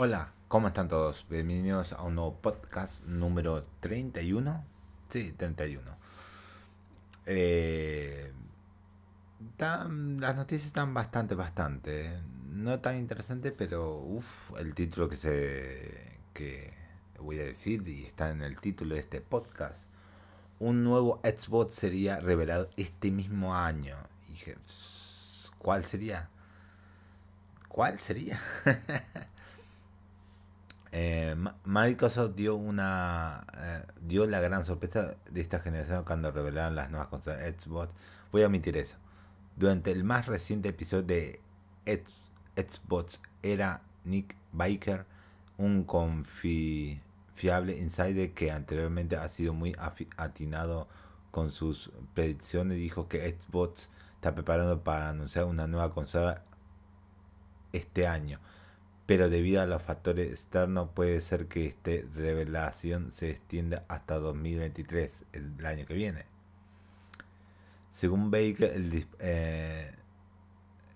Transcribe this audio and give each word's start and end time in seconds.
Hola, 0.00 0.32
¿cómo 0.46 0.68
están 0.68 0.86
todos? 0.86 1.26
Bienvenidos 1.28 1.92
a 1.92 2.02
un 2.02 2.14
nuevo 2.14 2.36
podcast 2.40 3.04
número 3.06 3.64
31. 3.80 4.64
Sí, 5.08 5.32
31. 5.32 5.96
Eh, 7.26 8.32
tan- 9.56 10.20
las 10.20 10.36
noticias 10.36 10.68
están 10.68 10.94
bastante, 10.94 11.34
bastante. 11.34 12.06
eh. 12.14 12.20
No 12.48 12.78
tan 12.80 12.96
interesantes, 12.96 13.52
pero 13.56 13.96
uff, 13.98 14.52
el 14.60 14.72
título 14.74 15.08
que 15.08 15.16
se 15.16 16.18
que 16.32 16.72
voy 17.18 17.40
a 17.40 17.44
decir 17.44 17.86
y 17.88 18.04
está 18.04 18.30
en 18.30 18.42
el 18.42 18.60
título 18.60 18.94
de 18.94 19.00
este 19.00 19.20
podcast. 19.20 19.86
Un 20.60 20.84
nuevo 20.84 21.20
Xbox 21.24 21.74
sería 21.74 22.20
revelado 22.20 22.70
este 22.76 23.10
mismo 23.10 23.52
año. 23.54 23.96
Y 24.28 24.32
dije, 24.34 24.56
¿cuál 25.58 25.84
sería? 25.84 26.30
¿Cuál 27.68 27.98
sería? 27.98 28.40
Eh, 30.90 31.36
Microsoft 31.64 32.34
dio 32.34 32.56
una 32.56 33.46
eh, 33.58 33.82
dio 34.00 34.26
la 34.26 34.40
gran 34.40 34.64
sorpresa 34.64 35.16
de 35.30 35.40
esta 35.40 35.60
generación 35.60 36.04
cuando 36.04 36.30
revelaron 36.30 36.74
las 36.76 36.90
nuevas 36.90 37.08
consolas 37.08 37.40
Xbox. 37.42 37.92
Voy 38.32 38.42
a 38.42 38.46
omitir 38.46 38.76
eso. 38.76 38.96
Durante 39.56 39.90
el 39.90 40.04
más 40.04 40.26
reciente 40.26 40.70
episodio 40.70 41.04
de 41.04 41.40
Xbox 42.56 43.20
era 43.42 43.82
Nick 44.04 44.36
Baker, 44.52 45.04
un 45.58 45.84
confiable 45.84 47.76
insider 47.78 48.32
que 48.32 48.50
anteriormente 48.50 49.16
ha 49.16 49.28
sido 49.28 49.52
muy 49.52 49.76
atinado 50.16 50.88
con 51.30 51.50
sus 51.50 51.90
predicciones, 52.14 52.78
dijo 52.78 53.08
que 53.08 53.36
Xbox 53.38 53.90
está 54.14 54.34
preparando 54.34 54.82
para 54.82 55.10
anunciar 55.10 55.44
una 55.44 55.66
nueva 55.66 55.92
consola 55.92 56.42
este 57.72 58.06
año 58.06 58.40
pero 59.08 59.30
debido 59.30 59.62
a 59.62 59.66
los 59.66 59.80
factores 59.80 60.30
externos 60.30 60.90
puede 60.94 61.22
ser 61.22 61.46
que 61.46 61.64
esta 61.64 61.92
revelación 62.14 63.10
se 63.10 63.30
extienda 63.30 63.86
hasta 63.88 64.18
2023, 64.18 65.24
el 65.32 65.64
año 65.64 65.86
que 65.86 65.94
viene. 65.94 66.26
Según 67.90 68.30
Baker, 68.30 68.70
eh, 69.20 69.96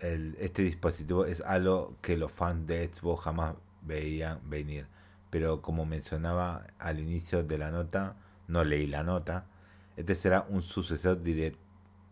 este 0.00 0.62
dispositivo 0.62 1.24
es 1.24 1.40
algo 1.40 1.96
que 2.02 2.18
los 2.18 2.30
fans 2.30 2.66
de 2.66 2.86
Xbox 2.92 3.22
jamás 3.24 3.56
veían 3.80 4.40
venir, 4.44 4.88
pero 5.30 5.62
como 5.62 5.86
mencionaba 5.86 6.66
al 6.78 7.00
inicio 7.00 7.44
de 7.44 7.56
la 7.56 7.70
nota, 7.70 8.16
no 8.46 8.62
leí 8.62 8.88
la 8.88 9.04
nota, 9.04 9.46
este 9.96 10.14
será 10.16 10.44
un 10.50 10.60
sucesor 10.60 11.22
direct- 11.22 11.56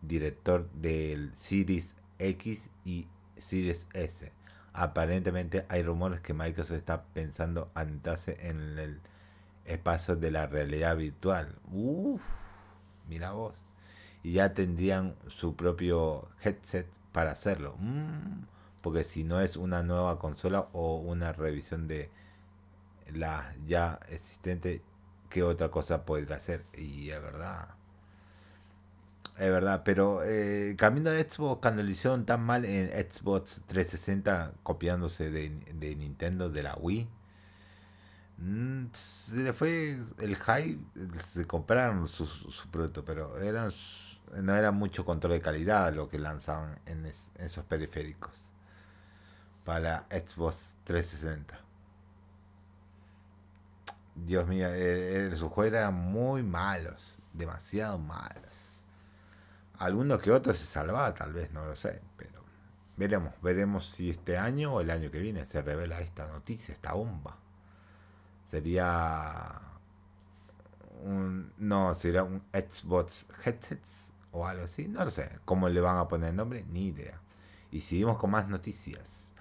director 0.01 0.67
del 0.71 1.29
Series 1.35 1.93
X 2.17 2.71
y 2.85 3.07
Series 3.37 3.85
S. 3.93 4.40
Aparentemente 4.73 5.65
hay 5.69 5.83
rumores 5.83 6.21
que 6.21 6.33
Microsoft 6.33 6.77
está 6.77 7.03
pensando 7.03 7.69
adentrarse 7.73 8.37
en 8.49 8.79
el 8.79 9.01
espacio 9.65 10.15
de 10.15 10.31
la 10.31 10.47
realidad 10.47 10.95
virtual. 10.97 11.55
Uff, 11.71 12.21
mira 13.07 13.31
vos. 13.31 13.61
Y 14.23 14.33
ya 14.33 14.53
tendrían 14.53 15.15
su 15.27 15.55
propio 15.55 16.29
headset 16.43 16.87
para 17.11 17.31
hacerlo. 17.31 17.75
Mm, 17.79 18.43
porque 18.81 19.03
si 19.03 19.23
no 19.23 19.39
es 19.41 19.57
una 19.57 19.83
nueva 19.83 20.19
consola 20.19 20.67
o 20.73 20.97
una 20.97 21.33
revisión 21.33 21.87
de 21.87 22.09
la 23.13 23.53
ya 23.65 23.99
existente, 24.09 24.81
¿qué 25.29 25.43
otra 25.43 25.69
cosa 25.69 26.05
podrá 26.05 26.37
hacer? 26.37 26.65
Y 26.73 27.09
es 27.09 27.21
verdad. 27.21 27.69
Es 29.37 29.49
verdad, 29.49 29.81
pero 29.83 30.21
eh, 30.23 30.75
cambiando 30.77 31.09
de 31.11 31.27
Xbox, 31.27 31.61
cuando 31.61 31.83
lo 31.83 31.89
hicieron 31.89 32.25
tan 32.25 32.41
mal 32.41 32.63
en 32.65 32.87
Xbox 33.11 33.61
360, 33.65 34.53
copiándose 34.63 35.31
de, 35.31 35.49
de 35.73 35.95
Nintendo, 35.95 36.49
de 36.49 36.63
la 36.63 36.75
Wii, 36.79 37.07
mm, 38.37 38.85
se 38.93 39.37
le 39.37 39.53
fue 39.53 39.95
el 40.19 40.35
hype, 40.35 40.79
se 41.27 41.45
compraron 41.45 42.07
su, 42.07 42.25
su- 42.25 42.69
producto, 42.69 43.05
pero 43.05 43.37
eran, 43.39 43.71
no 44.41 44.55
era 44.55 44.71
mucho 44.71 45.05
control 45.05 45.33
de 45.33 45.41
calidad 45.41 45.93
lo 45.93 46.09
que 46.09 46.19
lanzaban 46.19 46.79
en 46.85 47.05
es- 47.05 47.31
esos 47.37 47.65
periféricos 47.65 48.51
para 49.63 50.05
Xbox 50.09 50.75
360. 50.83 51.59
Dios 54.15 54.47
mío, 54.47 54.67
eh, 54.67 55.27
eh, 55.31 55.35
sus 55.35 55.51
juegos 55.51 55.73
eran 55.77 55.93
muy 55.93 56.43
malos, 56.43 57.17
demasiado 57.33 57.97
malos. 57.97 58.70
Alguno 59.81 60.19
que 60.19 60.29
otro 60.29 60.53
se 60.53 60.65
salvaba, 60.65 61.11
tal 61.15 61.33
vez, 61.33 61.51
no 61.53 61.65
lo 61.65 61.75
sé, 61.75 62.03
pero 62.15 62.43
veremos, 62.97 63.33
veremos 63.41 63.89
si 63.89 64.11
este 64.11 64.37
año 64.37 64.75
o 64.75 64.81
el 64.81 64.91
año 64.91 65.09
que 65.09 65.17
viene 65.17 65.43
se 65.47 65.59
revela 65.59 66.01
esta 66.01 66.27
noticia, 66.27 66.71
esta 66.71 66.93
bomba. 66.93 67.39
Sería 68.45 69.59
un, 71.03 71.51
no, 71.57 71.95
sería 71.95 72.21
un 72.21 72.43
Xbox 72.53 73.25
Headsets 73.43 74.11
o 74.31 74.45
algo 74.45 74.65
así, 74.65 74.87
no 74.87 75.03
lo 75.03 75.09
sé. 75.09 75.39
¿Cómo 75.45 75.67
le 75.67 75.81
van 75.81 75.97
a 75.97 76.07
poner 76.07 76.29
el 76.29 76.35
nombre? 76.35 76.63
Ni 76.69 76.89
idea. 76.89 77.19
Y 77.71 77.81
seguimos 77.81 78.17
con 78.17 78.29
más 78.29 78.47
noticias. 78.47 79.33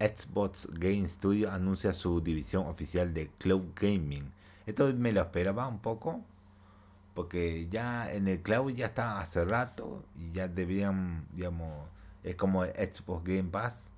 Xbox 0.00 0.66
Game 0.72 1.06
Studio 1.06 1.52
anuncia 1.52 1.92
su 1.94 2.20
división 2.20 2.66
oficial 2.66 3.14
de 3.14 3.28
Cloud 3.38 3.74
Gaming. 3.80 4.32
Esto 4.66 4.92
me 4.92 5.12
lo 5.12 5.20
esperaba 5.20 5.68
un 5.68 5.78
poco 5.78 6.24
porque 7.18 7.66
ya 7.68 8.12
en 8.12 8.28
el 8.28 8.42
cloud 8.42 8.70
ya 8.74 8.86
está 8.86 9.20
hace 9.20 9.44
rato 9.44 10.04
y 10.14 10.30
ya 10.30 10.46
deberían, 10.46 11.26
digamos, 11.32 11.88
es 12.22 12.36
como 12.36 12.62
el 12.62 12.70
Xbox 12.70 13.24
Game 13.24 13.50
Pass. 13.50 13.90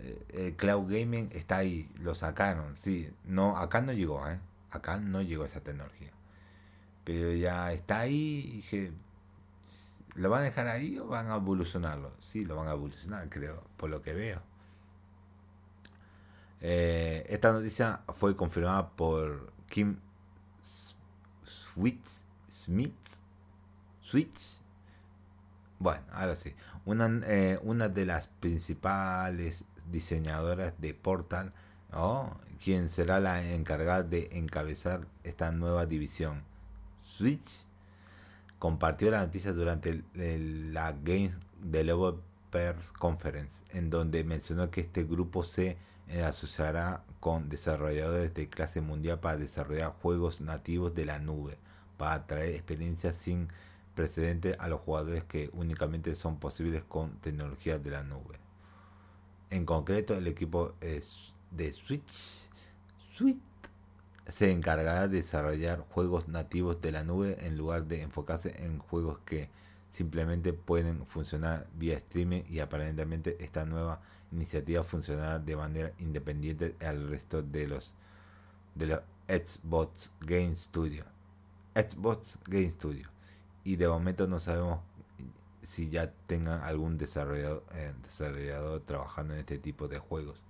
eh, 0.00 0.24
El 0.30 0.56
cloud 0.56 0.90
gaming 0.90 1.28
está 1.30 1.58
ahí, 1.58 1.88
lo 2.00 2.16
sacaron, 2.16 2.76
sí. 2.76 3.08
No, 3.24 3.56
acá 3.56 3.82
no 3.82 3.92
llegó, 3.92 4.28
¿eh? 4.28 4.40
Acá 4.72 4.96
no 4.98 5.22
llegó 5.22 5.44
esa 5.44 5.60
tecnología. 5.60 6.10
Pero 7.04 7.30
ya 7.32 7.72
está 7.72 8.00
ahí 8.00 8.42
y 8.44 8.56
dije, 8.56 8.92
¿lo 10.16 10.28
van 10.28 10.40
a 10.40 10.44
dejar 10.46 10.66
ahí 10.66 10.98
o 10.98 11.06
van 11.06 11.30
a 11.30 11.36
evolucionarlo? 11.36 12.10
Sí, 12.18 12.44
lo 12.44 12.56
van 12.56 12.66
a 12.66 12.72
evolucionar, 12.72 13.28
creo, 13.28 13.62
por 13.76 13.90
lo 13.90 14.02
que 14.02 14.12
veo. 14.12 14.42
Eh, 16.60 17.26
esta 17.28 17.52
noticia 17.52 18.00
fue 18.16 18.36
confirmada 18.36 18.90
por 18.90 19.52
Kim 19.68 19.98
Switz, 21.44 22.24
Smith, 22.64 22.94
Switch. 24.02 24.60
Bueno, 25.78 26.02
ahora 26.12 26.36
sí. 26.36 26.54
Una, 26.84 27.08
eh, 27.26 27.58
una 27.62 27.88
de 27.88 28.04
las 28.04 28.28
principales 28.28 29.64
diseñadoras 29.90 30.74
de 30.78 30.94
Portal, 30.94 31.52
¿no? 31.90 32.36
quien 32.62 32.88
será 32.88 33.18
la 33.20 33.42
encargada 33.42 34.02
de 34.02 34.28
encabezar 34.32 35.06
esta 35.24 35.50
nueva 35.52 35.86
división. 35.86 36.42
Switch 37.02 37.66
compartió 38.58 39.10
la 39.10 39.20
noticia 39.20 39.52
durante 39.52 40.04
la 40.14 40.92
Games 40.92 41.38
Developers 41.62 42.92
Conference, 42.92 43.62
en 43.70 43.88
donde 43.88 44.22
mencionó 44.24 44.70
que 44.70 44.82
este 44.82 45.04
grupo 45.04 45.42
se 45.44 45.78
eh, 46.08 46.22
asociará 46.22 47.04
con 47.20 47.48
desarrolladores 47.48 48.34
de 48.34 48.48
clase 48.48 48.80
mundial 48.80 49.20
para 49.20 49.38
desarrollar 49.38 49.94
juegos 50.02 50.40
nativos 50.40 50.94
de 50.94 51.06
la 51.06 51.18
nube, 51.18 51.56
para 52.00 52.26
traer 52.26 52.54
experiencias 52.54 53.14
sin 53.14 53.48
precedentes 53.94 54.56
a 54.58 54.68
los 54.70 54.80
jugadores 54.80 55.22
que 55.24 55.50
únicamente 55.52 56.16
son 56.16 56.38
posibles 56.38 56.82
con 56.82 57.10
tecnologías 57.18 57.84
de 57.84 57.90
la 57.90 58.02
nube. 58.02 58.38
En 59.50 59.66
concreto, 59.66 60.16
el 60.16 60.26
equipo 60.26 60.72
de 60.80 61.72
Switch, 61.74 62.48
se 64.26 64.50
encargará 64.50 65.08
de 65.08 65.18
desarrollar 65.18 65.84
juegos 65.90 66.26
nativos 66.26 66.80
de 66.80 66.90
la 66.90 67.04
nube 67.04 67.36
en 67.40 67.58
lugar 67.58 67.84
de 67.84 68.00
enfocarse 68.00 68.64
en 68.64 68.78
juegos 68.78 69.18
que 69.26 69.50
simplemente 69.92 70.54
pueden 70.54 71.04
funcionar 71.04 71.66
vía 71.74 71.98
streaming 71.98 72.44
y 72.48 72.60
aparentemente 72.60 73.36
esta 73.40 73.66
nueva 73.66 74.00
iniciativa 74.32 74.84
funcionará 74.84 75.38
de 75.38 75.54
manera 75.54 75.92
independiente 75.98 76.76
al 76.80 77.10
resto 77.10 77.42
de 77.42 77.68
los 77.68 77.92
de 78.74 78.86
los 78.86 79.00
Xbox 79.28 80.10
Game 80.20 80.54
Studio. 80.54 81.04
Xbox 81.74 82.38
Game 82.46 82.70
Studio. 82.70 83.08
Y 83.64 83.76
de 83.76 83.88
momento 83.88 84.26
no 84.26 84.40
sabemos 84.40 84.80
si 85.62 85.88
ya 85.88 86.12
tengan 86.26 86.62
algún 86.62 86.98
desarrollador, 86.98 87.64
eh, 87.74 87.92
desarrollador 88.02 88.80
trabajando 88.80 89.34
en 89.34 89.40
este 89.40 89.58
tipo 89.58 89.88
de 89.88 89.98
juegos. 89.98 90.42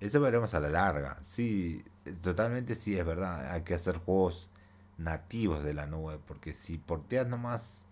Eso 0.00 0.20
veremos 0.20 0.54
a 0.54 0.60
la 0.60 0.70
larga. 0.70 1.18
Sí, 1.22 1.84
totalmente 2.22 2.74
sí 2.74 2.98
es 2.98 3.04
verdad. 3.04 3.52
Hay 3.52 3.62
que 3.62 3.74
hacer 3.74 3.98
juegos 3.98 4.48
nativos 4.96 5.62
de 5.62 5.74
la 5.74 5.86
nube. 5.86 6.18
Porque 6.26 6.52
si 6.52 6.78
porteas 6.78 7.26
nomás 7.26 7.84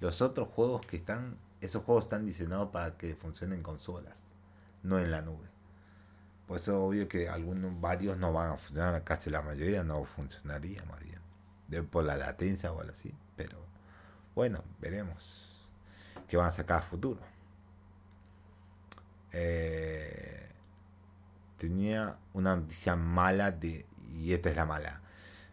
los 0.00 0.22
otros 0.22 0.48
juegos 0.48 0.86
que 0.86 0.96
están, 0.96 1.36
esos 1.60 1.82
juegos 1.84 2.04
están 2.04 2.24
diseñados 2.24 2.70
para 2.70 2.96
que 2.96 3.14
funcionen 3.14 3.58
en 3.58 3.62
consolas, 3.62 4.30
no 4.82 4.98
en 4.98 5.10
la 5.10 5.22
nube. 5.22 5.48
Por 6.46 6.58
eso 6.58 6.84
obvio 6.84 7.08
que 7.08 7.28
algunos, 7.28 7.80
varios 7.80 8.16
no 8.18 8.32
van 8.32 8.52
a 8.52 8.56
funcionar, 8.56 9.02
casi 9.02 9.30
la 9.30 9.42
mayoría 9.42 9.82
no 9.82 10.04
funcionaría 10.04 10.84
más 10.84 11.00
bien. 11.00 11.15
De, 11.68 11.82
por 11.82 12.04
la 12.04 12.16
latencia 12.16 12.72
o 12.72 12.80
algo 12.80 12.92
así. 12.92 13.12
Pero 13.36 13.58
bueno, 14.34 14.62
veremos 14.80 15.68
qué 16.28 16.36
van 16.36 16.48
a 16.48 16.52
sacar 16.52 16.82
futuro. 16.82 17.20
Eh, 19.32 20.48
tenía 21.58 22.16
una 22.32 22.56
noticia 22.56 22.96
mala 22.96 23.50
de, 23.50 23.86
y 24.14 24.32
esta 24.32 24.50
es 24.50 24.56
la 24.56 24.66
mala. 24.66 25.00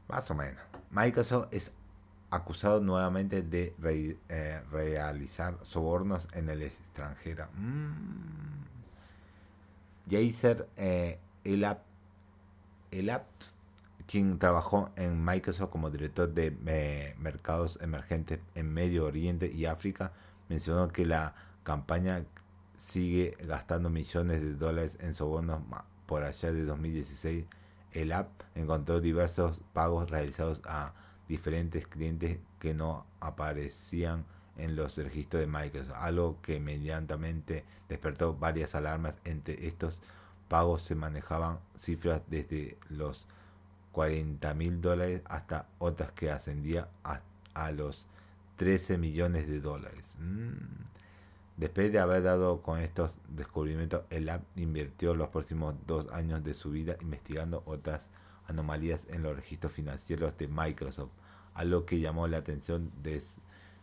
Más 0.08 0.30
o 0.32 0.36
menos. 0.36 0.62
Microsoft 0.92 1.48
es 1.52 1.72
acusado 2.30 2.82
nuevamente 2.82 3.42
de 3.42 3.76
eh, 4.30 4.62
realizar 4.72 5.58
sobornos 5.64 6.28
en 6.34 6.50
el 6.50 6.64
extranjero. 6.64 7.48
Mm. 7.56 8.64
Eh, 10.10 11.20
Elap, 11.44 13.26
quien 14.08 14.40
trabajó 14.40 14.90
en 14.96 15.24
Microsoft 15.24 15.70
como 15.70 15.90
director 15.90 16.34
de 16.34 16.56
eh, 16.68 17.16
mercados 17.20 17.80
emergentes 17.82 18.40
en 18.56 18.74
Medio 18.74 19.06
Oriente 19.06 19.50
y 19.54 19.66
África, 19.66 20.12
mencionó 20.50 20.90
que 20.90 21.06
la 21.06 21.36
campaña 21.64 22.26
sigue 22.78 23.36
gastando 23.46 23.90
millones 23.90 24.42
de 24.42 24.56
dólares 24.56 24.98
en 25.00 25.14
sobornos 25.16 25.62
por 26.06 26.24
allá 26.24 26.52
de 26.52 26.66
2016. 26.66 27.46
El 27.92 28.12
app 28.12 28.30
encontró 28.56 29.00
diversos 29.00 29.62
pagos 29.74 30.10
realizados 30.10 30.62
a 30.66 30.94
diferentes 31.28 31.88
clientes 31.88 32.40
que 32.60 32.74
no 32.74 33.06
aparecían 33.20 34.26
en 34.58 34.76
los 34.76 34.98
registros 34.98 35.42
de 35.42 35.48
Microsoft, 35.48 35.96
algo 35.96 36.42
que 36.42 36.58
inmediatamente 36.58 37.66
despertó 37.90 38.36
varias 38.36 38.76
alarmas. 38.76 39.16
Entre 39.24 39.68
estos 39.68 40.02
pagos 40.48 40.82
se 40.82 40.96
manejaban 40.96 41.60
cifras 41.76 42.22
desde 42.28 42.78
los 42.90 43.28
40 43.94 44.54
mil 44.56 44.82
dólares 44.82 45.22
hasta 45.26 45.68
otras 45.78 46.12
que 46.12 46.32
ascendían 46.32 46.88
a, 47.04 47.22
los 47.72 48.08
13 48.58 48.98
millones 48.98 49.48
de 49.48 49.62
dólares. 49.62 50.18
Mm. 50.20 50.84
Después 51.58 51.92
de 51.92 52.00
haber 52.00 52.24
dado 52.24 52.64
con 52.64 52.80
estos 52.80 53.20
descubrimientos, 53.30 54.02
el 54.10 54.28
app 54.30 54.42
invirtió 54.56 55.14
los 55.14 55.30
próximos 55.30 55.76
dos 55.86 56.12
años 56.12 56.44
de 56.44 56.56
su 56.56 56.72
vida 56.72 56.98
investigando 57.02 57.62
otras 57.68 58.10
anomalías 58.48 59.02
en 59.10 59.22
los 59.22 59.36
registros 59.36 59.72
financieros 59.72 60.36
de 60.40 60.48
Microsoft, 60.48 61.12
algo 61.54 61.86
que 61.86 62.00
llamó 62.00 62.28
la 62.28 62.38
atención 62.38 62.92
de, 63.04 63.22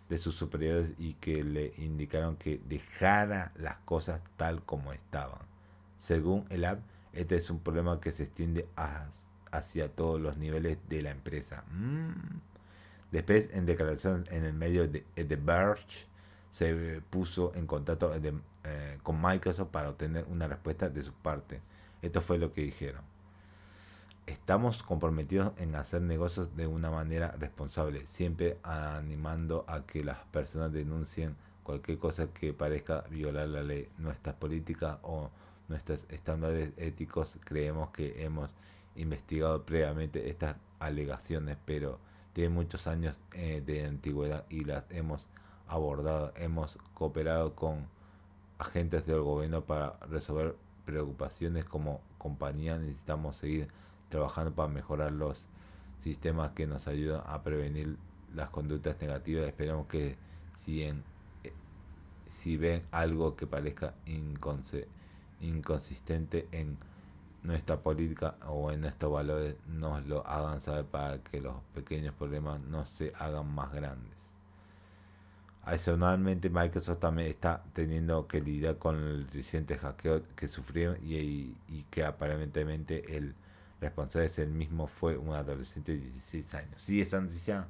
de 0.08 0.18
sus 0.18 0.34
superiores 0.34 0.92
y 0.98 1.14
que 1.14 1.44
le 1.44 1.72
indicaron 1.78 2.36
que 2.36 2.60
dejara 2.68 3.52
las 3.54 3.76
cosas 3.84 4.20
tal 4.36 4.64
como 4.64 4.92
estaban. 4.92 5.38
Según 5.96 6.46
el 6.50 6.64
app, 6.64 6.80
este 7.12 7.36
es 7.36 7.48
un 7.50 7.60
problema 7.60 8.00
que 8.00 8.10
se 8.10 8.24
extiende 8.24 8.66
hacia 9.50 9.88
todos 9.88 10.20
los 10.20 10.36
niveles 10.36 10.78
de 10.88 11.02
la 11.02 11.10
empresa. 11.10 11.64
Mm. 11.72 12.40
Después, 13.10 13.48
en 13.52 13.66
declaración 13.66 14.24
en 14.30 14.44
el 14.44 14.54
medio 14.54 14.86
de 14.86 15.00
The 15.00 15.36
Verge, 15.36 16.06
se 16.50 17.00
puso 17.10 17.52
en 17.54 17.66
contacto 17.66 18.12
eh, 18.14 18.98
con 19.02 19.20
Microsoft 19.20 19.68
para 19.70 19.90
obtener 19.90 20.26
una 20.28 20.46
respuesta 20.46 20.88
de 20.88 21.02
su 21.02 21.12
parte. 21.12 21.60
Esto 22.02 22.20
fue 22.20 22.38
lo 22.38 22.52
que 22.52 22.62
dijeron. 22.62 23.02
Estamos 24.26 24.82
comprometidos 24.82 25.52
en 25.58 25.74
hacer 25.74 26.02
negocios 26.02 26.56
de 26.56 26.66
una 26.66 26.90
manera 26.90 27.32
responsable, 27.38 28.06
siempre 28.06 28.58
animando 28.62 29.64
a 29.66 29.86
que 29.86 30.04
las 30.04 30.18
personas 30.26 30.72
denuncien 30.72 31.36
cualquier 31.64 31.98
cosa 31.98 32.28
que 32.28 32.52
parezca 32.52 33.04
violar 33.10 33.48
la 33.48 33.62
ley, 33.62 33.88
nuestras 33.98 34.36
políticas 34.36 34.98
o 35.02 35.30
nuestros 35.68 36.00
estándares 36.08 36.70
éticos. 36.76 37.38
Creemos 37.44 37.90
que 37.90 38.22
hemos 38.24 38.54
investigado 38.96 39.64
previamente 39.64 40.30
estas 40.30 40.56
alegaciones, 40.78 41.56
pero 41.64 41.98
tienen 42.32 42.52
muchos 42.52 42.86
años 42.86 43.20
eh, 43.32 43.62
de 43.64 43.86
antigüedad 43.86 44.44
y 44.48 44.64
las 44.64 44.84
hemos 44.90 45.28
abordado. 45.66 46.32
Hemos 46.36 46.78
cooperado 46.94 47.54
con 47.54 47.86
agentes 48.58 49.06
del 49.06 49.20
gobierno 49.20 49.64
para 49.64 49.92
resolver 50.08 50.56
preocupaciones 50.84 51.64
como 51.64 52.00
compañía. 52.18 52.78
Necesitamos 52.78 53.36
seguir 53.36 53.68
trabajando 54.08 54.54
para 54.54 54.68
mejorar 54.68 55.12
los 55.12 55.46
sistemas 56.00 56.52
que 56.52 56.66
nos 56.66 56.86
ayudan 56.88 57.22
a 57.26 57.42
prevenir 57.42 57.96
las 58.34 58.50
conductas 58.50 59.00
negativas. 59.00 59.46
Esperamos 59.46 59.86
que 59.86 60.16
si, 60.64 60.82
en, 60.84 61.02
eh, 61.44 61.52
si 62.28 62.56
ven 62.56 62.84
algo 62.90 63.36
que 63.36 63.46
parezca 63.46 63.94
inconsistente 65.40 66.48
en 66.52 66.78
nuestra 67.42 67.80
política 67.80 68.36
o 68.46 68.70
en 68.70 68.82
nuestros 68.82 69.12
valores, 69.12 69.56
nos 69.66 70.06
lo 70.06 70.26
hagan 70.26 70.60
saber 70.60 70.84
para 70.84 71.22
que 71.22 71.40
los 71.40 71.54
pequeños 71.74 72.14
problemas 72.14 72.60
no 72.60 72.84
se 72.84 73.12
hagan 73.18 73.52
más 73.54 73.72
grandes. 73.72 74.20
Adicionalmente, 75.62 76.48
Microsoft 76.48 76.98
también 76.98 77.28
está 77.28 77.62
teniendo 77.74 78.26
que 78.26 78.40
lidiar 78.40 78.78
con 78.78 78.96
el 78.96 79.28
reciente 79.30 79.76
hackeo 79.76 80.22
que 80.34 80.48
sufrió 80.48 80.96
y, 80.96 81.54
que 81.90 82.04
aparentemente 82.04 83.16
el 83.16 83.34
responsable 83.80 84.28
de 84.28 84.42
el 84.42 84.50
mismo 84.50 84.86
fue 84.86 85.16
un 85.16 85.34
adolescente 85.34 85.92
de 85.92 85.98
16 85.98 86.54
años. 86.54 86.82
Sí, 86.82 87.00
esa 87.00 87.20
noticia, 87.20 87.68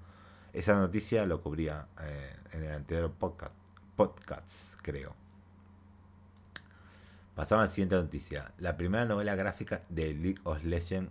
esa 0.52 0.78
noticia 0.78 1.26
lo 1.26 1.42
cubría 1.42 1.88
eh, 2.00 2.36
en 2.52 2.64
el 2.64 2.72
anterior 2.72 3.10
podcast, 3.12 3.54
podcast, 3.96 4.74
creo. 4.82 5.14
Pasamos 7.34 7.62
a 7.62 7.66
la 7.66 7.70
siguiente 7.72 7.94
noticia. 7.94 8.52
La 8.58 8.76
primera 8.76 9.04
novela 9.04 9.34
gráfica 9.34 9.82
de 9.88 10.14
League 10.14 10.40
of 10.44 10.64
Legends 10.64 11.10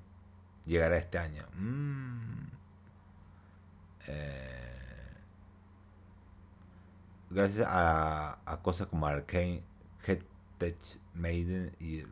llegará 0.66 0.98
este 0.98 1.18
año. 1.18 1.46
Mm. 1.56 2.48
Eh, 4.08 4.60
gracias 7.30 7.68
a, 7.70 8.60
cosas 8.62 8.88
como 8.88 9.06
Arcane, 9.08 9.64
Tech 10.58 10.78
Maiden 11.14 11.72
y 11.80 12.04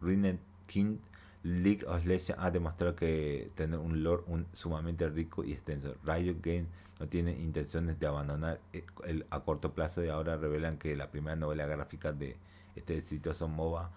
Ruined 0.00 0.38
King, 0.66 0.98
League 1.42 1.84
of 1.86 2.06
Legends 2.06 2.36
ha 2.38 2.50
demostrado 2.50 2.94
que 2.94 3.50
tener 3.54 3.78
un 3.78 4.02
lore 4.02 4.22
sumamente 4.52 5.08
rico 5.08 5.44
y 5.44 5.52
extenso. 5.52 5.96
Riot 6.04 6.36
Games 6.40 6.68
no 7.00 7.08
tiene 7.08 7.32
intenciones 7.32 7.98
de 7.98 8.06
abandonar 8.06 8.60
el, 9.04 9.26
a 9.30 9.40
corto 9.40 9.74
plazo 9.74 10.04
y 10.04 10.08
ahora 10.08 10.36
revelan 10.36 10.78
que 10.78 10.96
la 10.96 11.10
primera 11.10 11.36
novela 11.36 11.66
gráfica 11.66 12.12
de 12.12 12.36
este 12.76 12.96
exitoso 12.96 13.48
MOBA 13.48 13.90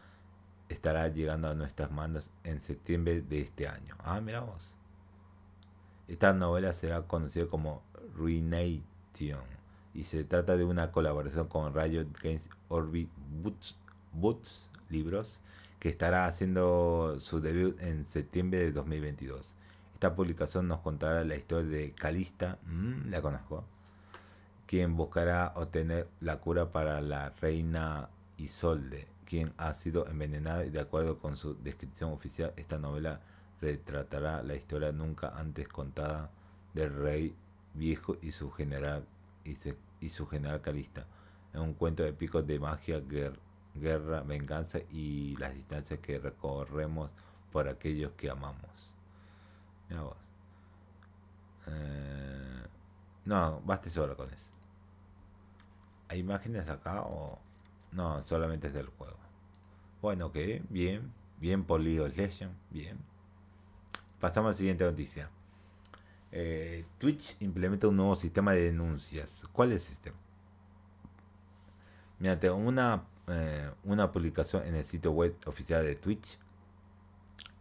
estará 0.69 1.07
llegando 1.07 1.50
a 1.50 1.56
nuestras 1.56 1.92
manos 1.92 2.30
en 2.44 2.62
septiembre 2.62 3.22
de 3.22 3.42
este 3.42 3.68
año. 3.68 3.95
Ah, 4.00 4.22
mira 4.22 4.42
vos. 4.42 4.74
Esta 6.07 6.33
novela 6.33 6.74
será 6.74 7.04
conocida 7.04 7.48
como 7.48 7.81
Ruination 8.16 9.44
y 9.94 10.04
se 10.04 10.24
trata 10.24 10.57
de 10.57 10.66
una 10.66 10.92
colaboración 10.92 11.48
con 11.48 11.74
Riot 11.74 12.07
Games 12.22 12.50
Orbit 12.68 13.10
Boots, 14.13 14.69
Libros 14.89 15.39
que 15.80 15.89
estará 15.89 16.25
haciendo 16.25 17.19
su 17.19 17.42
debut 17.42 17.80
en 17.81 18.06
septiembre 18.06 18.59
de 18.59 18.71
2022. 18.71 19.56
Esta 19.94 20.16
publicación 20.16 20.68
nos 20.68 20.80
contará 20.80 21.23
la 21.23 21.35
historia 21.35 21.69
de 21.69 21.92
Calista, 21.92 22.57
mm, 22.66 23.09
la 23.09 23.21
conozco, 23.21 23.66
quien 24.68 24.95
buscará 24.95 25.54
obtener 25.56 26.07
la 26.21 26.40
cura 26.40 26.71
para 26.71 27.02
la 27.02 27.30
reina 27.42 28.09
Isolde, 28.37 29.07
quien 29.25 29.54
ha 29.57 29.73
sido 29.73 30.07
envenenada 30.07 30.65
y 30.65 30.69
de 30.69 30.80
acuerdo 30.80 31.19
con 31.19 31.37
su 31.37 31.56
descripción 31.56 32.11
oficial, 32.11 32.54
esta 32.57 32.77
novela 32.77 33.21
retratará 33.61 34.44
la 34.44 34.56
historia 34.56 34.92
nunca 34.92 35.30
antes 35.35 35.68
contada 35.68 36.30
del 36.73 36.94
rey 36.94 37.35
viejo 37.73 38.18
y 38.21 38.31
su 38.31 38.51
general 38.51 39.06
y, 39.44 40.09
su 40.09 40.27
general 40.27 40.61
Calista. 40.61 41.06
Es 41.54 41.59
un 41.59 41.73
cuento 41.73 42.04
de 42.04 42.13
picos 42.13 42.45
de 42.45 42.59
magia, 42.59 43.01
guerra, 43.73 44.21
venganza 44.21 44.80
y 44.92 45.35
las 45.37 45.54
distancias 45.54 45.99
que 45.99 46.19
recorremos 46.19 47.09
por 47.51 47.68
aquellos 47.68 48.11
que 48.13 48.30
amamos. 48.30 48.94
Mira 49.89 50.01
vos. 50.04 50.18
Eh, 51.68 52.63
no, 53.25 53.61
baste 53.61 53.89
solo 53.89 54.15
con 54.15 54.31
eso. 54.31 54.49
¿Hay 56.09 56.19
imágenes 56.19 56.68
acá 56.68 57.04
o.? 57.04 57.39
No, 57.95 58.23
solamente 58.25 58.68
es 58.68 58.73
del 58.73 58.87
juego. 58.87 59.18
Bueno, 60.02 60.28
ok, 60.28 60.37
bien. 60.69 61.14
Bien 61.40 61.64
por 61.64 61.80
League 61.80 62.14
Legend, 62.16 62.54
bien. 62.69 62.97
Pasamos 64.19 64.49
a 64.49 64.52
la 64.52 64.57
siguiente 64.57 64.83
noticia. 64.83 65.30
Eh, 66.31 66.85
Twitch 66.97 67.37
implementa 67.42 67.87
un 67.87 67.97
nuevo 67.97 68.16
sistema 68.16 68.54
de 68.54 68.64
denuncias. 68.64 69.45
¿Cuál 69.52 69.71
es 69.71 69.83
el 69.83 69.87
sistema? 69.87 70.18
Mediante 72.19 72.49
una, 72.49 73.04
eh, 73.28 73.71
una 73.83 74.11
publicación 74.11 74.66
en 74.66 74.75
el 74.75 74.85
sitio 74.85 75.11
web 75.11 75.35
oficial 75.45 75.85
de 75.85 75.95
Twitch, 75.95 76.37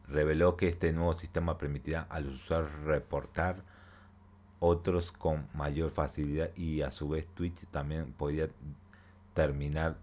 reveló 0.08 0.56
que 0.56 0.68
este 0.68 0.92
nuevo 0.92 1.14
sistema 1.14 1.58
permitirá 1.58 2.02
al 2.02 2.26
usuario 2.28 2.68
reportar 2.84 3.62
otros 4.60 5.12
con 5.12 5.48
mayor 5.54 5.90
facilidad 5.90 6.50
y 6.56 6.82
a 6.82 6.90
su 6.90 7.08
vez 7.08 7.26
Twitch 7.34 7.66
también 7.70 8.12
podría 8.12 8.48
terminar 9.34 9.98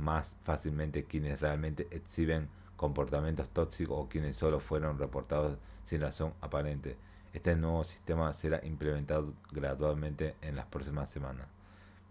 más 0.00 0.36
fácilmente 0.42 1.04
quienes 1.04 1.40
realmente 1.40 1.86
exhiben 1.90 2.48
comportamientos 2.76 3.50
tóxicos 3.50 3.98
o 3.98 4.08
quienes 4.08 4.36
solo 4.36 4.58
fueron 4.58 4.98
reportados 4.98 5.58
sin 5.84 6.00
razón 6.00 6.32
aparente. 6.40 6.96
Este 7.32 7.54
nuevo 7.54 7.84
sistema 7.84 8.32
será 8.32 8.64
implementado 8.64 9.34
gradualmente 9.52 10.34
en 10.42 10.56
las 10.56 10.66
próximas 10.66 11.10
semanas, 11.10 11.46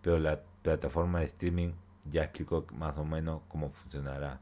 pero 0.01 0.19
la 0.19 0.41
plataforma 0.62 1.19
de 1.19 1.25
streaming 1.25 1.72
ya 2.10 2.24
explicó 2.24 2.65
más 2.74 2.98
o 2.98 3.03
menos 3.03 3.41
cómo 3.50 3.72
funcionará. 3.72 4.39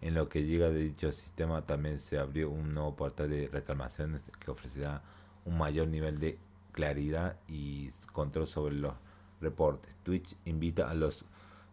En 0.00 0.14
lo 0.14 0.28
que 0.28 0.44
llega 0.44 0.70
de 0.70 0.80
dicho 0.80 1.12
sistema 1.12 1.66
también 1.66 1.98
se 1.98 2.18
abrió 2.18 2.50
un 2.50 2.72
nuevo 2.72 2.94
portal 2.94 3.30
de 3.30 3.48
reclamaciones 3.48 4.22
que 4.38 4.50
ofrecerá 4.50 5.02
un 5.44 5.58
mayor 5.58 5.88
nivel 5.88 6.18
de 6.20 6.38
claridad 6.72 7.36
y 7.48 7.90
control 8.12 8.46
sobre 8.46 8.74
los 8.74 8.94
reportes. 9.40 9.94
Twitch 10.02 10.36
invita 10.44 10.90
a 10.90 10.94
los 10.94 11.24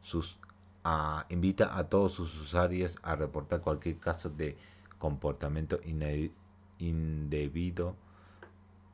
sus 0.01 0.38
invita 1.29 1.77
a 1.77 1.89
todos 1.89 2.13
sus 2.13 2.35
usuarios 2.39 2.95
a 3.03 3.15
reportar 3.15 3.61
cualquier 3.61 3.97
caso 3.97 4.29
de 4.29 4.57
comportamiento 4.97 5.79
indebido 6.79 7.95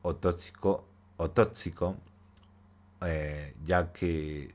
o 0.02 0.14
tóxico 0.14 0.84
o 1.16 1.30
tóxico 1.30 1.96
eh, 3.02 3.54
ya 3.64 3.92
que 3.92 4.54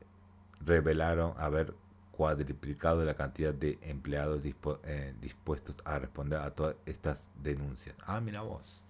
revelaron 0.65 1.33
haber 1.37 1.73
cuadriplicado 2.11 3.03
la 3.05 3.15
cantidad 3.15 3.53
de 3.53 3.79
empleados 3.81 4.41
eh, 4.45 5.13
dispuestos 5.19 5.75
a 5.83 5.97
responder 5.97 6.39
a 6.39 6.51
todas 6.51 6.75
estas 6.85 7.29
denuncias. 7.41 7.95
Ah, 8.05 8.21
mira 8.21 8.41
vos. 8.41 8.81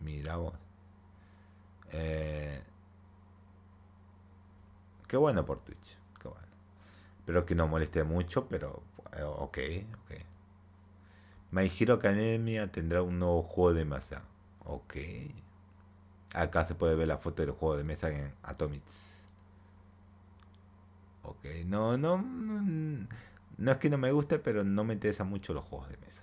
Mira 0.00 0.36
vos. 0.36 0.54
Eh, 1.92 2.62
qué 5.06 5.16
bueno 5.16 5.44
por 5.44 5.60
Twitch. 5.60 5.99
Espero 7.20 7.46
que 7.46 7.54
no 7.54 7.68
moleste 7.68 8.02
mucho, 8.04 8.48
pero 8.48 8.82
ok, 9.38 9.58
ok. 10.02 10.12
My 11.52 11.70
Hero 11.78 11.94
Academia 11.94 12.70
tendrá 12.70 13.02
un 13.02 13.18
nuevo 13.18 13.42
juego 13.42 13.74
de 13.74 13.84
mesa. 13.84 14.22
Ok. 14.64 14.96
Acá 16.32 16.64
se 16.64 16.74
puede 16.74 16.94
ver 16.94 17.08
la 17.08 17.18
foto 17.18 17.42
del 17.42 17.52
juego 17.52 17.76
de 17.76 17.84
mesa 17.84 18.08
en 18.10 18.32
Atomics. 18.42 19.24
Ok, 21.22 21.44
no, 21.66 21.96
no, 21.98 22.18
no 22.18 23.70
es 23.70 23.76
que 23.78 23.90
no 23.90 23.98
me 23.98 24.10
guste, 24.10 24.38
pero 24.38 24.64
no 24.64 24.84
me 24.84 24.94
interesan 24.94 25.28
mucho 25.28 25.52
los 25.52 25.64
juegos 25.64 25.88
de 25.90 25.96
mesa. 25.98 26.22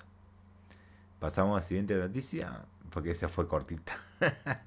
Pasamos 1.20 1.58
a 1.58 1.62
la 1.62 1.68
siguiente 1.68 1.96
noticia, 1.96 2.66
porque 2.89 3.12
esa 3.12 3.30
fue 3.30 3.48
cortita. 3.48 3.94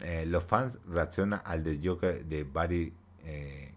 Eh, 0.00 0.26
los 0.26 0.44
fans 0.44 0.78
reaccionan 0.86 1.42
al 1.44 1.64
de 1.64 1.80
Joker 1.82 2.24
de 2.24 2.44
Barry 2.44 2.92
eh, 3.24 3.74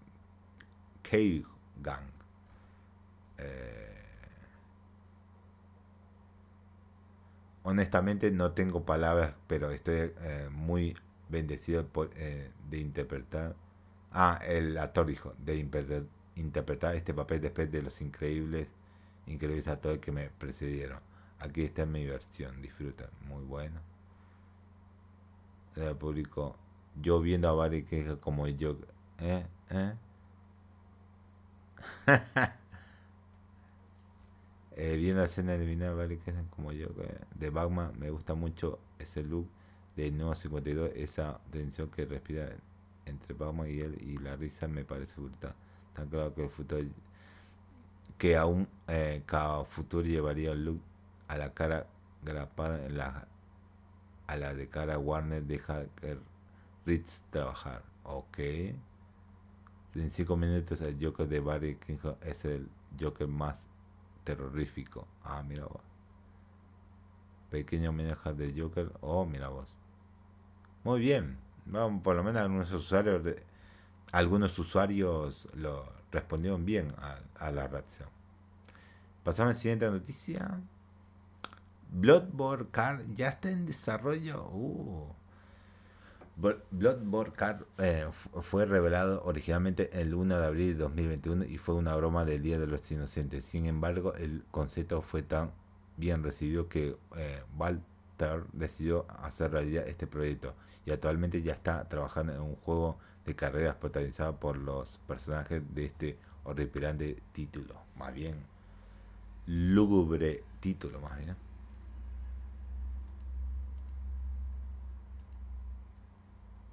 Gang. 1.11 2.05
Eh, 3.37 3.91
honestamente 7.63 8.31
no 8.31 8.53
tengo 8.53 8.85
palabras, 8.85 9.33
pero 9.47 9.71
estoy 9.71 10.13
eh, 10.21 10.47
muy 10.51 10.95
bendecido 11.29 11.85
por, 11.87 12.11
eh, 12.15 12.51
de 12.69 12.77
interpretar. 12.77 13.55
Ah, 14.11 14.39
el 14.45 14.77
actor 14.77 15.05
dijo, 15.05 15.33
de 15.39 15.57
interpretar, 16.35 16.95
este 16.95 17.13
papel 17.13 17.41
después 17.41 17.71
de 17.71 17.81
los 17.81 18.01
increíbles, 18.01 18.67
increíbles 19.27 19.67
actores 19.67 19.99
que 19.99 20.11
me 20.11 20.29
precedieron. 20.29 20.99
Aquí 21.39 21.63
está 21.63 21.85
mi 21.85 22.05
versión, 22.05 22.61
disfruta, 22.61 23.09
muy 23.27 23.43
bueno. 23.43 23.81
El 25.75 25.95
público, 25.97 26.57
yo 27.01 27.21
viendo 27.21 27.49
a 27.49 27.53
Barry 27.53 27.83
que 27.83 28.17
como 28.19 28.47
yo, 28.47 28.77
¿eh? 29.19 29.45
¿eh? 29.69 29.93
Eh, 34.75 34.97
la 35.13 35.25
escena 35.25 35.53
eliminada, 35.55 35.93
vale, 35.93 36.17
que 36.19 36.33
como 36.49 36.71
yo, 36.71 36.87
de 37.35 37.49
Batman, 37.49 37.91
me 37.99 38.09
gusta 38.09 38.35
mucho 38.35 38.79
ese 38.99 39.21
look 39.23 39.47
de 39.95 40.11
Nuevo 40.11 40.33
52, 40.33 40.91
esa 40.95 41.39
tensión 41.51 41.89
que 41.89 42.05
respira 42.05 42.49
entre 43.05 43.33
Batman 43.33 43.67
y 43.69 43.79
él, 43.81 43.97
y 44.01 44.17
la 44.17 44.35
risa 44.35 44.67
me 44.67 44.85
parece 44.85 45.19
brutal. 45.21 45.53
Tan 45.93 46.07
claro 46.07 46.33
que 46.33 46.43
el 46.43 46.49
futuro, 46.49 46.81
que 48.17 48.37
aún 48.37 48.67
eh, 48.87 49.23
cada 49.25 49.63
futuro 49.65 50.03
llevaría 50.05 50.51
el 50.51 50.65
look 50.65 50.81
a 51.27 51.37
la 51.37 51.53
cara 51.53 51.87
grapada 52.23 52.79
a 54.27 54.35
la 54.37 54.53
de 54.53 54.67
cara 54.67 54.97
Warner, 54.97 55.43
deja 55.43 55.85
que 55.95 56.17
Ritz 56.85 57.23
trabajar. 57.31 57.83
Ok. 58.03 58.39
En 59.93 60.09
5 60.09 60.37
minutos 60.37 60.79
el 60.81 60.97
Joker 61.03 61.27
de 61.27 61.39
Barry 61.41 61.75
King 61.75 61.97
es 62.21 62.45
el 62.45 62.69
Joker 62.99 63.27
más 63.27 63.67
terrorífico. 64.23 65.07
Ah, 65.23 65.43
mira 65.43 65.65
vos. 65.65 65.81
Pequeño 67.49 67.89
homenaje 67.89 68.33
de 68.33 68.59
Joker. 68.59 68.91
Oh, 69.01 69.25
mira 69.25 69.49
vos. 69.49 69.75
Muy 70.83 71.01
bien. 71.01 71.37
Vamos, 71.65 72.01
por 72.01 72.15
lo 72.15 72.23
menos 72.23 72.41
algunos 72.41 72.71
usuarios, 72.71 73.21
algunos 74.13 74.57
usuarios 74.57 75.47
lo 75.53 75.91
respondieron 76.11 76.65
bien 76.65 76.93
a, 77.37 77.51
la 77.51 77.67
reacción. 77.67 78.09
Pasamos 79.23 79.51
a 79.51 79.53
la 79.53 79.59
siguiente 79.59 79.91
noticia. 79.91 80.59
Bloodborne 81.91 82.67
Car 82.71 83.05
ya 83.13 83.27
está 83.27 83.51
en 83.51 83.65
desarrollo. 83.65 84.49
Uh. 84.53 85.20
Bloodborne 86.71 87.33
Card 87.33 87.65
eh, 87.77 88.07
fue 88.11 88.65
revelado 88.65 89.23
originalmente 89.25 89.89
el 90.01 90.15
1 90.15 90.39
de 90.39 90.45
abril 90.45 90.67
de 90.73 90.79
2021 90.83 91.45
y 91.45 91.59
fue 91.59 91.75
una 91.75 91.95
broma 91.95 92.25
del 92.25 92.41
Día 92.41 92.57
de 92.57 92.65
los 92.65 92.89
Inocentes. 92.91 93.45
Sin 93.45 93.67
embargo, 93.67 94.15
el 94.15 94.43
concepto 94.49 95.03
fue 95.03 95.21
tan 95.21 95.51
bien 95.97 96.23
recibido 96.23 96.67
que 96.67 96.97
eh, 97.15 97.43
Walter 97.57 98.45
decidió 98.53 99.05
hacer 99.19 99.51
realidad 99.51 99.87
este 99.87 100.07
proyecto 100.07 100.55
y 100.83 100.91
actualmente 100.91 101.43
ya 101.43 101.53
está 101.53 101.87
trabajando 101.87 102.33
en 102.33 102.41
un 102.41 102.55
juego 102.55 102.97
de 103.25 103.35
carreras 103.35 103.75
protagonizado 103.75 104.39
por 104.39 104.57
los 104.57 104.97
personajes 105.07 105.61
de 105.75 105.85
este 105.85 106.17
horripilante 106.43 107.21
título. 107.33 107.75
Más 107.95 108.13
bien, 108.15 108.35
lúgubre 109.45 110.43
título, 110.59 110.99
más 111.01 111.19
bien. 111.19 111.35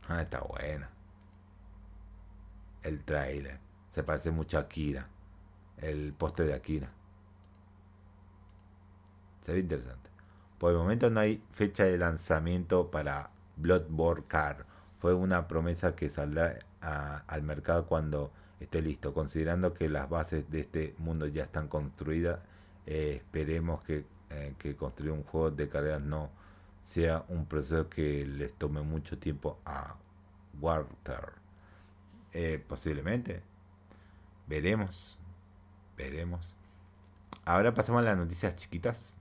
Ah, 0.08 0.22
está 0.22 0.40
buena. 0.40 0.88
El 2.82 3.04
trailer. 3.04 3.60
Se 3.92 4.02
parece 4.02 4.30
mucho 4.30 4.56
a 4.56 4.62
Akira. 4.62 5.06
El 5.76 6.14
poste 6.14 6.44
de 6.44 6.54
Akira. 6.54 6.88
Se 9.42 9.52
ve 9.52 9.60
interesante. 9.60 10.10
Por 10.58 10.72
el 10.72 10.78
momento 10.78 11.10
no 11.10 11.20
hay 11.20 11.42
fecha 11.52 11.84
de 11.84 11.98
lanzamiento 11.98 12.90
para 12.90 13.30
Bloodborne 13.56 14.24
Car. 14.26 14.66
Fue 14.98 15.14
una 15.14 15.46
promesa 15.46 15.94
que 15.94 16.08
saldrá 16.08 16.58
al 16.80 17.42
mercado 17.42 17.86
cuando 17.86 18.32
esté 18.60 18.80
listo. 18.80 19.12
Considerando 19.12 19.74
que 19.74 19.88
las 19.88 20.08
bases 20.08 20.50
de 20.50 20.60
este 20.60 20.94
mundo 20.98 21.26
ya 21.26 21.44
están 21.44 21.68
construidas, 21.68 22.40
eh, 22.86 23.16
esperemos 23.16 23.82
que, 23.82 24.06
eh, 24.30 24.54
que 24.58 24.74
construir 24.74 25.12
un 25.12 25.22
juego 25.22 25.50
de 25.50 25.68
carreras 25.68 26.00
no 26.00 26.30
sea 26.88 27.24
un 27.28 27.44
proceso 27.44 27.88
que 27.90 28.26
les 28.26 28.52
tome 28.54 28.80
mucho 28.80 29.18
tiempo 29.18 29.58
a 29.66 29.96
Walter. 30.58 31.32
Eh, 32.32 32.64
posiblemente. 32.66 33.42
Veremos. 34.46 35.18
Veremos. 35.98 36.56
Ahora 37.44 37.74
pasamos 37.74 38.00
a 38.02 38.04
las 38.04 38.16
noticias 38.16 38.56
chiquitas. 38.56 39.16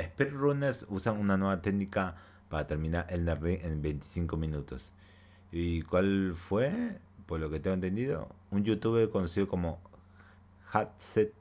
Speedrunners 0.00 0.86
usan 0.88 1.18
una 1.18 1.36
nueva 1.36 1.60
técnica 1.60 2.16
para 2.48 2.66
terminar 2.66 3.06
el 3.10 3.26
Ring 3.36 3.60
en 3.62 3.82
25 3.82 4.36
minutos. 4.38 4.90
¿Y 5.52 5.82
cuál 5.82 6.34
fue? 6.34 6.98
Por 7.26 7.40
lo 7.40 7.50
que 7.50 7.60
tengo 7.60 7.74
entendido, 7.74 8.28
un 8.50 8.64
youtuber 8.64 9.08
conocido 9.10 9.48
como 9.48 9.80
Hatset 10.72 11.32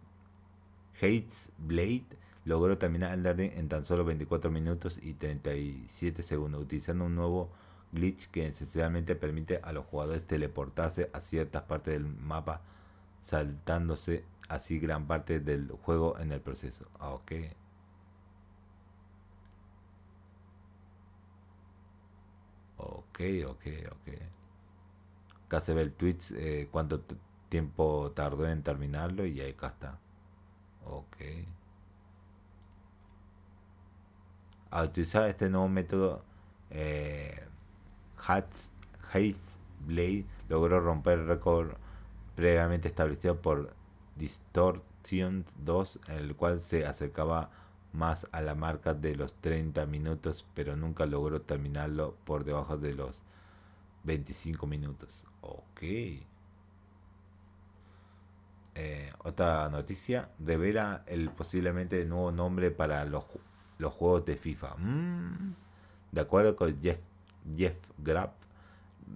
Hates 1.02 1.52
Blade 1.58 2.23
logró 2.46 2.78
terminar 2.78 3.14
el 3.14 3.38
Ring 3.38 3.52
en 3.56 3.70
tan 3.70 3.86
solo 3.86 4.06
24 4.06 4.52
minutos 4.52 5.00
y 5.02 5.14
37 5.14 6.24
segundos 6.24 6.62
utilizando 6.64 7.06
un 7.06 7.16
nuevo 7.16 7.52
glitch 7.92 8.30
que 8.30 8.48
esencialmente 8.48 9.16
permite 9.16 9.60
a 9.64 9.72
los 9.72 9.86
jugadores 9.86 10.26
teleportarse 10.28 11.10
a 11.14 11.22
ciertas 11.22 11.64
partes 11.64 11.94
del 11.94 12.06
mapa 12.08 12.62
saltándose 13.24 14.26
así 14.50 14.80
gran 14.80 15.08
parte 15.08 15.40
del 15.40 15.70
juego 15.72 16.18
en 16.20 16.32
el 16.32 16.42
proceso. 16.42 16.86
Ah, 17.00 17.12
ok. 17.12 17.32
Ok, 22.78 23.20
ok, 23.48 23.66
ok. 23.92 24.08
Acá 25.46 25.62
se 25.62 25.74
ve 25.74 25.82
el 25.84 25.94
Twitch, 25.94 26.32
eh, 26.36 26.68
cuánto 26.72 27.02
tiempo 27.50 28.12
tardó 28.16 28.48
en 28.48 28.64
terminarlo 28.64 29.26
y 29.26 29.42
acá 29.42 29.68
está. 29.68 30.00
Ok. 30.86 31.18
Al 34.74 34.88
utilizar 34.88 35.30
este 35.30 35.52
nuevo 35.52 35.70
método, 35.70 36.24
eh, 36.72 37.46
Haze 38.18 38.72
Blade 39.86 40.26
logró 40.50 40.80
romper 40.80 41.20
el 41.20 41.28
récord 41.28 41.76
previamente 42.36 42.88
establecido 42.88 43.40
por 43.40 43.72
Distortion 44.16 45.46
2, 45.64 46.00
en 46.08 46.18
el 46.18 46.36
cual 46.36 46.60
se 46.60 46.88
acercaba 46.88 47.52
más 47.92 48.28
a 48.32 48.42
la 48.42 48.56
marca 48.56 48.96
de 48.96 49.16
los 49.16 49.36
30 49.36 49.86
minutos, 49.86 50.44
pero 50.56 50.76
nunca 50.76 51.06
logró 51.06 51.40
terminarlo 51.40 52.16
por 52.24 52.44
debajo 52.44 52.76
de 52.76 52.96
los 52.96 53.22
25 54.06 54.66
minutos. 54.66 55.24
Ok. 55.42 55.84
eh, 58.76 59.14
otra 59.24 59.70
noticia, 59.70 60.30
revela 60.40 61.04
el 61.06 61.30
posiblemente 61.30 62.04
nuevo 62.06 62.32
nombre 62.32 62.72
para 62.72 63.06
los, 63.06 63.24
los 63.84 63.94
juegos 63.94 64.26
de 64.26 64.36
FIFA. 64.36 64.76
Mm. 64.78 65.56
De 66.12 66.22
acuerdo 66.22 66.56
con 66.56 66.82
Jeff, 66.82 67.00
Jeff 67.56 67.76
Grapp, 68.00 68.34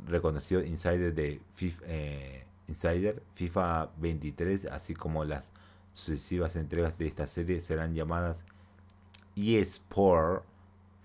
reconocido 0.05 0.63
insider 0.63 1.13
de 1.15 1.41
FIFA, 1.55 1.83
eh, 1.87 2.43
Insider, 2.67 3.23
FIFA 3.35 3.91
23, 3.97 4.65
así 4.65 4.93
como 4.93 5.23
las 5.23 5.51
sucesivas 5.93 6.55
entregas 6.55 6.97
de 6.97 7.07
esta 7.07 7.25
serie 7.27 7.61
serán 7.61 7.95
llamadas 7.95 8.43
eSport 9.35 10.43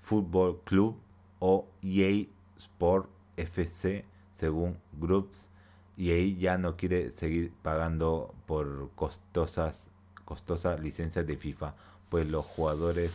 Football 0.00 0.60
Club 0.64 0.96
o 1.38 1.66
EA 1.82 2.26
Sport 2.56 3.08
FC 3.36 4.04
según 4.32 4.76
Groups 4.98 5.48
EA 5.96 6.36
ya 6.38 6.58
no 6.58 6.76
quiere 6.76 7.12
seguir 7.12 7.52
pagando 7.62 8.34
por 8.46 8.90
costosas 8.94 9.88
costosas 10.24 10.80
licencias 10.80 11.26
de 11.26 11.36
FIFA 11.36 11.74
pues 12.08 12.26
los 12.26 12.44
jugadores 12.44 13.12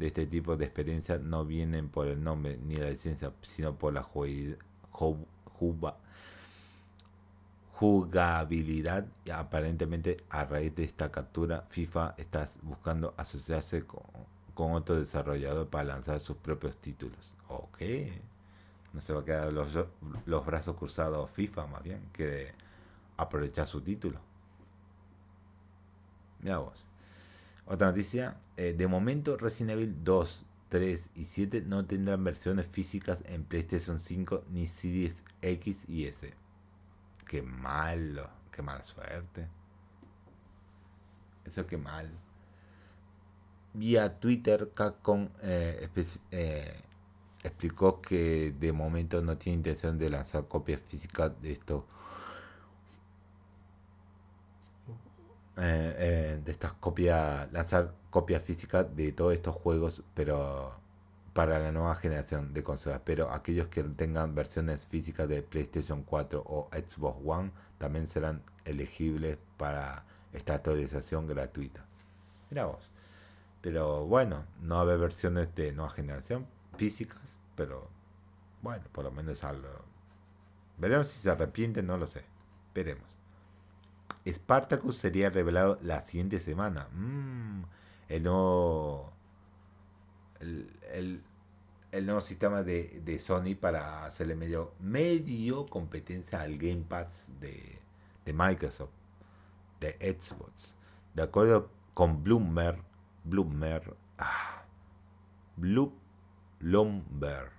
de 0.00 0.06
este 0.06 0.26
tipo 0.26 0.56
de 0.56 0.64
experiencia 0.64 1.18
no 1.18 1.44
vienen 1.44 1.90
por 1.90 2.08
el 2.08 2.24
nombre 2.24 2.58
ni 2.66 2.76
la 2.76 2.90
licencia 2.90 3.32
sino 3.42 3.76
por 3.76 3.92
la 3.92 4.02
jugabilidad 7.72 9.06
y 9.26 9.30
aparentemente 9.30 10.24
a 10.30 10.44
raíz 10.44 10.74
de 10.74 10.84
esta 10.84 11.12
captura 11.12 11.66
FIFA 11.68 12.14
está 12.16 12.48
buscando 12.62 13.12
asociarse 13.18 13.84
con, 13.84 14.02
con 14.54 14.72
otro 14.72 14.98
desarrollador 14.98 15.68
para 15.68 15.84
lanzar 15.84 16.18
sus 16.18 16.38
propios 16.38 16.78
títulos. 16.78 17.36
Ok. 17.48 17.82
No 18.94 19.00
se 19.00 19.12
va 19.12 19.20
a 19.20 19.24
quedar 19.24 19.52
los, 19.52 19.68
los 20.26 20.46
brazos 20.46 20.76
cruzados 20.76 21.30
FIFA, 21.30 21.66
más 21.66 21.82
bien, 21.82 22.00
que 22.12 22.52
aprovechar 23.18 23.66
su 23.66 23.82
título. 23.82 24.18
Mira 26.40 26.58
vos. 26.58 26.89
Otra 27.70 27.86
noticia. 27.86 28.36
Eh, 28.56 28.74
de 28.74 28.86
momento, 28.86 29.38
Resident 29.38 29.70
Evil 29.70 30.04
2, 30.04 30.46
3 30.68 31.08
y 31.14 31.24
7 31.24 31.62
no 31.66 31.86
tendrán 31.86 32.22
versiones 32.22 32.68
físicas 32.68 33.20
en 33.24 33.44
PlayStation 33.44 33.98
5 33.98 34.44
ni 34.50 34.66
Series 34.66 35.24
X 35.40 35.88
y 35.88 36.04
S. 36.04 36.34
Qué 37.26 37.40
malo. 37.40 38.28
Qué 38.50 38.60
mala 38.60 38.84
suerte. 38.84 39.48
Eso 41.46 41.66
qué 41.66 41.78
mal 41.78 42.10
vía 43.72 44.18
Twitter, 44.18 44.70
Capcom 44.74 45.28
eh, 45.42 45.88
eh, 46.30 46.74
explicó 47.42 48.00
que 48.00 48.52
de 48.58 48.72
momento 48.72 49.22
no 49.22 49.36
tiene 49.38 49.58
intención 49.58 49.98
de 49.98 50.10
lanzar 50.10 50.46
copias 50.48 50.80
físicas 50.80 51.32
de 51.40 51.52
esto. 51.52 51.86
Eh, 55.56 56.40
de 56.44 56.52
estas 56.52 56.72
copias, 56.74 57.52
lanzar 57.52 57.94
copias 58.08 58.42
físicas 58.42 58.86
de 58.96 59.12
todos 59.12 59.34
estos 59.34 59.54
juegos, 59.54 60.02
pero 60.14 60.74
para 61.32 61.58
la 61.58 61.72
nueva 61.72 61.94
generación 61.96 62.52
de 62.54 62.62
consolas. 62.62 63.02
Pero 63.04 63.30
aquellos 63.30 63.68
que 63.68 63.82
tengan 63.82 64.34
versiones 64.34 64.86
físicas 64.86 65.28
de 65.28 65.42
PlayStation 65.42 66.02
4 66.02 66.42
o 66.44 66.68
Xbox 66.72 67.20
One 67.24 67.52
también 67.78 68.06
serán 68.06 68.42
elegibles 68.64 69.38
para 69.56 70.04
esta 70.32 70.54
actualización 70.54 71.26
gratuita. 71.26 71.84
Mira 72.50 72.66
vos. 72.66 72.92
Pero 73.60 74.06
bueno, 74.06 74.44
no 74.62 74.78
haber 74.80 74.98
versiones 74.98 75.54
de 75.54 75.72
nueva 75.72 75.90
generación 75.90 76.46
físicas, 76.76 77.38
pero 77.56 77.88
bueno, 78.62 78.84
por 78.92 79.04
lo 79.04 79.10
menos 79.10 79.44
algo. 79.44 79.68
Veremos 80.78 81.08
si 81.08 81.18
se 81.18 81.30
arrepiente, 81.30 81.82
no 81.82 81.98
lo 81.98 82.06
sé. 82.06 82.24
Veremos. 82.74 83.19
Spartacus 84.32 84.96
sería 84.96 85.30
revelado 85.30 85.76
la 85.82 86.00
siguiente 86.00 86.38
semana. 86.38 86.88
Mm, 86.92 87.62
el 88.08 88.22
nuevo. 88.22 89.12
El, 90.40 91.22
nuevo 92.06 92.20
sistema 92.20 92.62
de, 92.62 93.02
de, 93.04 93.18
Sony 93.18 93.56
para 93.60 94.04
hacerle 94.04 94.36
medio, 94.36 94.74
medio 94.78 95.66
competencia 95.66 96.40
al 96.40 96.56
Game 96.56 96.84
Pass 96.88 97.32
de, 97.40 97.80
de 98.24 98.32
Microsoft, 98.32 98.92
de 99.80 99.92
Xbox. 100.18 100.76
De 101.14 101.22
acuerdo 101.22 101.70
con 101.94 102.22
Bloomberg, 102.22 102.82
Bloomberg. 103.24 103.96
Ah, 104.18 104.62
Blue 105.56 105.92
Lomber. 106.60 107.50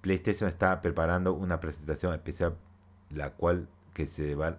PlayStation 0.00 0.48
está 0.48 0.80
preparando 0.80 1.34
una 1.34 1.60
presentación 1.60 2.12
especial, 2.12 2.56
la 3.10 3.30
cual 3.34 3.68
que 3.94 4.06
se 4.06 4.34
va, 4.34 4.58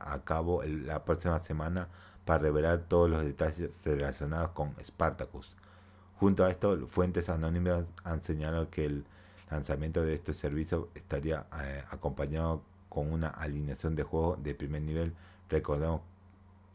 a 0.00 0.22
cabo 0.24 0.62
la 0.64 1.04
próxima 1.04 1.38
semana 1.40 1.88
para 2.24 2.40
revelar 2.40 2.84
todos 2.88 3.08
los 3.10 3.24
detalles 3.24 3.70
relacionados 3.84 4.50
con 4.50 4.74
Spartacus. 4.84 5.54
Junto 6.18 6.44
a 6.44 6.50
esto, 6.50 6.86
fuentes 6.86 7.28
anónimas 7.28 7.86
han 8.04 8.22
señalado 8.22 8.70
que 8.70 8.84
el 8.84 9.04
lanzamiento 9.50 10.02
de 10.02 10.14
este 10.14 10.34
servicio 10.34 10.88
estaría 10.94 11.46
eh, 11.62 11.82
acompañado 11.90 12.62
con 12.88 13.12
una 13.12 13.28
alineación 13.28 13.94
de 13.94 14.02
juegos 14.02 14.42
de 14.42 14.54
primer 14.54 14.82
nivel. 14.82 15.14
Recordemos 15.48 16.02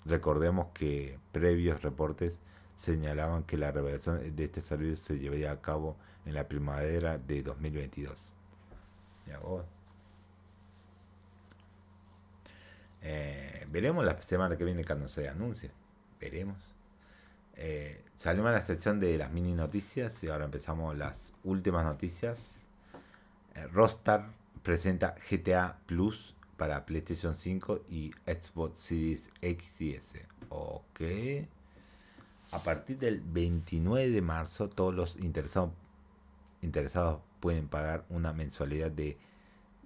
Recordemos 0.06 0.68
que 0.74 1.18
previos 1.32 1.82
reportes 1.82 2.38
señalaban 2.76 3.44
que 3.44 3.58
la 3.58 3.72
revelación 3.72 4.36
de 4.36 4.44
este 4.44 4.62
servicio 4.62 4.98
se 4.98 5.20
llevaría 5.20 5.52
a 5.52 5.62
cabo 5.62 5.96
en 6.26 6.34
la 6.34 6.48
primavera 6.48 7.18
de 7.18 7.42
2022. 7.42 8.34
Eh, 13.04 13.68
veremos 13.70 14.06
la 14.06 14.20
semana 14.22 14.58
que 14.58 14.64
viene 14.64 14.86
cuando 14.86 15.08
se 15.08 15.28
anuncie. 15.28 15.72
Veremos. 16.20 16.58
Eh, 17.56 18.02
salimos 18.16 18.50
a 18.50 18.54
la 18.54 18.66
sección 18.66 19.00
de 19.00 19.18
las 19.18 19.32
mini 19.32 19.54
noticias 19.54 20.24
y 20.24 20.30
ahora 20.30 20.46
empezamos 20.46 20.98
las 20.98 21.34
últimas 21.44 21.84
noticias. 21.86 22.68
Eh, 23.56 23.68
Rostar 23.68 24.32
presenta 24.64 25.16
GTA 25.30 25.78
Plus 25.86 26.36
para 26.58 26.86
PlayStation 26.86 27.36
5 27.36 27.82
y 27.90 28.12
Xbox 28.26 28.80
Series 28.80 29.30
X 29.42 29.82
y 29.82 29.94
S. 29.96 30.26
Ok. 30.50 31.02
A 32.52 32.60
partir 32.64 32.98
del 33.00 33.20
29 33.20 34.12
de 34.12 34.22
marzo, 34.22 34.70
todos 34.70 34.94
los 34.94 35.16
interesados, 35.18 35.72
interesados 36.62 37.20
pueden 37.40 37.68
pagar 37.68 38.06
una 38.10 38.32
mensualidad 38.32 38.92
de 38.92 39.18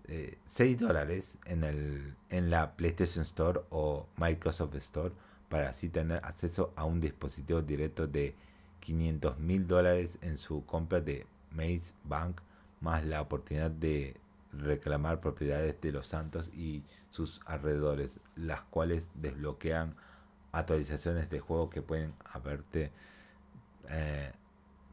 6 0.07 0.59
eh, 0.59 0.75
dólares 0.79 1.37
en, 1.45 1.63
el, 1.63 2.15
en 2.29 2.49
la 2.49 2.75
PlayStation 2.75 3.23
Store 3.23 3.61
o 3.69 4.07
Microsoft 4.17 4.75
Store 4.75 5.13
para 5.49 5.69
así 5.69 5.89
tener 5.89 6.17
acceso 6.23 6.73
a 6.75 6.85
un 6.85 6.99
dispositivo 7.01 7.61
directo 7.61 8.07
de 8.07 8.35
500 8.81 9.39
mil 9.39 9.67
dólares 9.67 10.17
en 10.21 10.37
su 10.37 10.65
compra 10.65 11.01
de 11.01 11.25
Maze 11.51 11.93
Bank, 12.03 12.41
más 12.79 13.03
la 13.05 13.21
oportunidad 13.21 13.71
de 13.71 14.15
reclamar 14.53 15.19
propiedades 15.19 15.79
de 15.81 15.91
los 15.91 16.07
santos 16.07 16.49
y 16.53 16.83
sus 17.09 17.41
alrededores, 17.45 18.19
las 18.35 18.61
cuales 18.61 19.09
desbloquean 19.15 19.95
actualizaciones 20.51 21.29
de 21.29 21.39
juego 21.39 21.69
que 21.69 21.81
pueden 21.81 22.13
haberte 22.25 22.91
eh, 23.89 24.31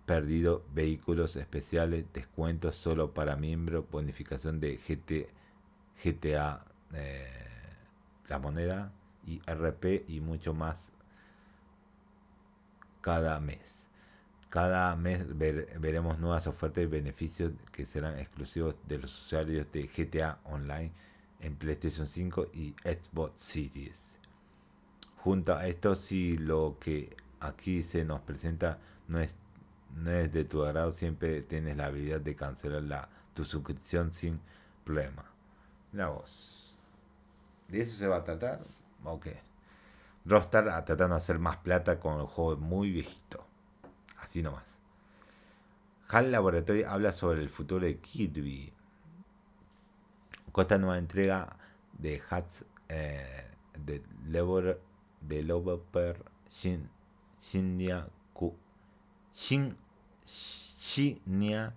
perdido 0.07 0.64
vehículos 0.75 1.37
especiales, 1.37 2.05
descuentos 2.12 2.77
solo 2.77 3.14
para 3.14 3.37
miembros, 3.37 3.85
bonificación 3.90 4.61
de 4.61 4.77
GT, 4.77 5.31
GTA, 6.03 6.64
eh, 6.93 7.29
la 8.29 8.38
moneda 8.38 8.93
y 9.27 9.40
RP 9.47 10.05
y 10.09 10.21
mucho 10.21 10.55
más 10.55 10.93
cada 13.01 13.38
mes. 13.40 13.87
Cada 14.51 14.95
mes 14.95 15.27
veremos 15.37 16.19
nuevas 16.19 16.47
ofertas 16.47 16.85
y 16.85 16.87
beneficios 16.87 17.53
que 17.73 17.85
serán 17.85 18.19
exclusivos 18.19 18.77
de 18.87 18.99
los 18.99 19.27
usuarios 19.27 19.67
de 19.73 19.88
GTA 19.88 20.38
Online 20.45 20.93
en 21.40 21.57
PlayStation 21.57 22.07
5 22.07 22.49
y 22.53 22.75
Xbox 22.85 23.40
Series. 23.40 24.19
Junto 25.17 25.55
a 25.55 25.67
esto, 25.67 25.97
si 25.97 26.37
lo 26.38 26.79
que 26.79 27.17
aquí 27.40 27.83
se 27.83 28.05
nos 28.05 28.21
presenta 28.21 28.79
no 29.09 29.19
es, 29.19 29.37
no 29.94 30.11
es 30.11 30.33
de 30.33 30.44
tu 30.44 30.64
agrado, 30.64 30.92
siempre 30.92 31.42
tienes 31.42 31.76
la 31.76 31.87
habilidad 31.87 32.20
de 32.20 32.35
cancelar 32.35 32.83
la, 32.83 33.09
tu 33.35 33.44
suscripción 33.44 34.12
sin 34.12 34.40
problema. 34.85 35.24
La 35.92 36.09
voz. 36.09 36.74
¿De 37.68 37.80
eso 37.80 37.96
se 37.96 38.07
va 38.07 38.16
a 38.16 38.24
tratar? 38.24 38.61
Ok. 39.04 39.28
Rockstar 40.24 40.64
tratando 40.85 41.14
de 41.14 41.18
hacer 41.18 41.38
más 41.38 41.59
plata 41.59 42.00
con 42.00 42.20
el 42.20 42.26
juego 42.26 42.57
muy 42.57 42.90
viejito. 42.90 43.46
Así 44.18 44.42
nomás. 44.42 44.64
HAL 46.09 46.30
Laboratory 46.33 46.85
habla 46.85 47.12
sobre 47.12 47.42
el 47.42 47.48
futuro 47.48 47.85
de 47.85 47.98
Kirby. 47.98 48.72
Con 50.52 50.62
esta 50.62 50.78
nueva 50.78 50.98
entrega 50.98 51.57
de 51.98 52.22
Hats 52.30 52.64
eh, 52.88 53.50
de 53.78 54.02
Developer 55.20 56.24
Shin, 56.48 56.88
Shinya, 57.40 58.09
Shin, 59.35 59.76
Shinya 60.26 61.74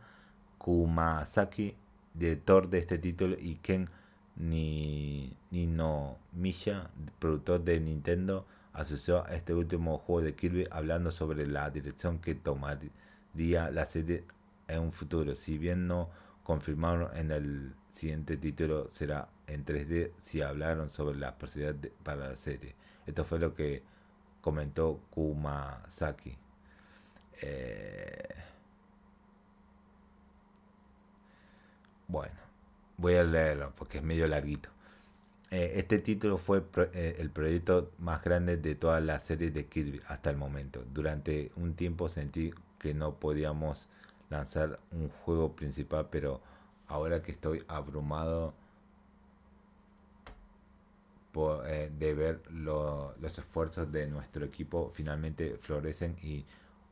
Kumasaki, 0.58 1.76
director 2.14 2.70
de 2.70 2.80
este 2.80 2.98
título, 2.98 3.36
y 3.40 3.56
Ken 3.56 3.90
ni 4.36 5.36
Nino 5.52 6.18
Misha, 6.34 6.90
productor 7.20 7.64
de 7.64 7.80
Nintendo, 7.80 8.46
asoció 8.74 9.26
a 9.26 9.36
este 9.36 9.54
último 9.54 9.98
juego 9.98 10.22
de 10.22 10.36
Kirby 10.36 10.68
hablando 10.70 11.12
sobre 11.12 11.48
la 11.48 11.70
dirección 11.72 12.20
que 12.20 12.36
tomaría 12.36 12.92
la 13.72 13.86
serie 13.86 14.24
en 14.68 14.82
un 14.82 14.92
futuro. 14.92 15.36
Si 15.36 15.58
bien 15.58 15.88
no 15.88 16.10
confirmaron 16.44 17.16
en 17.18 17.32
el 17.32 17.76
siguiente 17.92 18.38
título 18.38 18.90
será 18.90 19.30
en 19.48 19.66
3D, 19.66 20.12
si 20.20 20.42
hablaron 20.42 20.90
sobre 20.90 21.18
la 21.18 21.38
posibilidad 21.38 21.76
para 22.04 22.30
la 22.30 22.38
serie. 22.38 22.76
Esto 23.08 23.26
fue 23.26 23.40
lo 23.40 23.54
que 23.54 23.84
comentó 24.42 25.02
Kumasaki. 25.10 26.38
Eh, 27.42 28.36
bueno, 32.08 32.36
voy 32.98 33.16
a 33.16 33.24
leerlo 33.24 33.74
porque 33.76 33.98
es 34.00 34.04
medio 34.04 34.28
larguito. 34.28 34.70
Eh, 35.52 35.74
este 35.76 36.00
título 36.00 36.38
fue 36.38 36.64
eh, 36.94 37.16
el 37.20 37.30
proyecto 37.32 37.92
más 38.00 38.22
grande 38.24 38.58
de 38.58 38.76
toda 38.76 39.00
la 39.00 39.20
serie 39.20 39.52
de 39.52 39.66
Kirby 39.68 40.02
hasta 40.08 40.30
el 40.30 40.38
momento. 40.38 40.84
Durante 40.94 41.52
un 41.56 41.76
tiempo 41.76 42.10
sentí 42.10 42.54
que 42.80 42.94
no 42.94 43.16
podíamos 43.20 43.88
lanzar 44.30 44.80
un 44.92 45.10
juego 45.10 45.56
principal, 45.56 46.08
pero 46.12 46.42
ahora 46.88 47.22
que 47.24 47.32
estoy 47.32 47.64
abrumado 47.68 48.54
eh, 51.68 51.92
de 51.98 52.14
ver 52.16 52.42
los 52.52 53.38
esfuerzos 53.38 53.92
de 53.92 54.08
nuestro 54.08 54.44
equipo 54.44 54.92
finalmente 54.94 55.58
florecen 55.58 56.18
y 56.24 56.44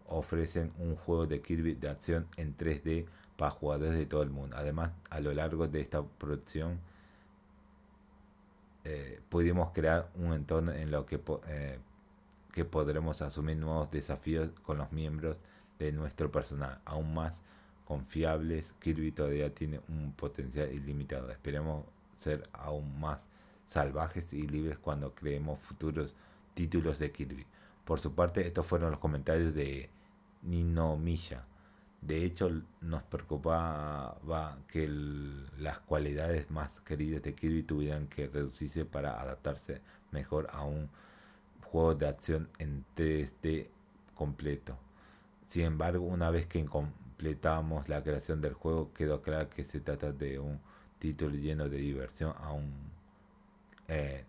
ofrecen 0.08 0.72
un 0.78 0.96
juego 0.96 1.26
de 1.28 1.42
Kirby 1.42 1.76
de 1.76 1.90
acción 1.90 2.28
en 2.38 2.56
3D 2.58 3.06
para 3.38 3.52
jugadores 3.52 3.98
de 3.98 4.06
todo 4.06 4.24
el 4.24 4.30
mundo. 4.30 4.56
Además, 4.58 4.92
a 5.10 5.20
lo 5.20 5.34
largo 5.34 5.68
de 5.68 5.82
esta 5.82 6.04
producción 6.04 6.80
eh, 8.84 9.20
pudimos 9.30 9.72
crear 9.72 10.10
un 10.16 10.34
entorno 10.34 10.72
en 10.72 10.92
lo 10.92 11.06
que, 11.06 11.20
eh, 11.48 11.80
que 12.52 12.66
podremos 12.66 13.22
asumir 13.22 13.58
nuevos 13.58 13.90
desafíos 13.92 14.50
con 14.64 14.78
los 14.78 14.92
miembros 14.92 15.44
de 15.80 15.92
nuestro 15.92 16.32
personal, 16.32 16.80
aún 16.86 17.14
más 17.14 17.42
confiables. 17.86 18.74
Kirby 18.80 19.12
todavía 19.12 19.54
tiene 19.54 19.82
un 19.90 20.14
potencial 20.14 20.72
ilimitado. 20.72 21.30
Esperemos 21.32 21.86
ser 22.16 22.44
aún 22.54 23.00
más 23.00 23.28
salvajes 23.66 24.32
y 24.34 24.48
libres 24.48 24.78
cuando 24.78 25.14
creemos 25.14 25.60
futuros 25.60 26.14
títulos 26.54 27.00
de 27.00 27.12
Kirby. 27.12 27.46
Por 27.84 28.00
su 28.00 28.14
parte, 28.14 28.46
estos 28.46 28.66
fueron 28.66 28.92
los 28.92 29.00
comentarios 29.00 29.54
de 29.54 29.90
Nino 30.46 30.98
Misha. 30.98 31.46
De 32.02 32.24
hecho, 32.24 32.52
nos 32.82 33.04
preocupaba 33.04 34.60
que 34.68 34.88
las 35.58 35.80
cualidades 35.80 36.52
más 36.52 36.80
queridas 36.82 37.24
de 37.24 37.34
Kirby 37.34 37.64
tuvieran 37.64 38.08
que 38.08 38.28
reducirse 38.28 38.86
para 38.86 39.20
adaptarse 39.20 39.82
mejor 40.12 40.48
a 40.52 40.64
un 40.64 40.90
juego 41.64 41.96
de 41.96 42.08
acción 42.08 42.50
en 42.60 42.86
3D 42.96 43.70
completo. 44.14 44.78
Sin 45.48 45.64
embargo, 45.64 46.06
una 46.06 46.30
vez 46.30 46.46
que 46.48 46.64
completamos 46.66 47.90
la 47.90 48.04
creación 48.04 48.40
del 48.42 48.54
juego, 48.54 48.94
quedó 48.94 49.22
claro 49.22 49.50
que 49.50 49.64
se 49.64 49.80
trata 49.80 50.12
de 50.12 50.40
un 50.40 50.60
título 51.00 51.36
lleno 51.36 51.70
de 51.70 51.78
diversión, 51.78 52.34
aún 52.38 52.72
eh, 53.88 54.26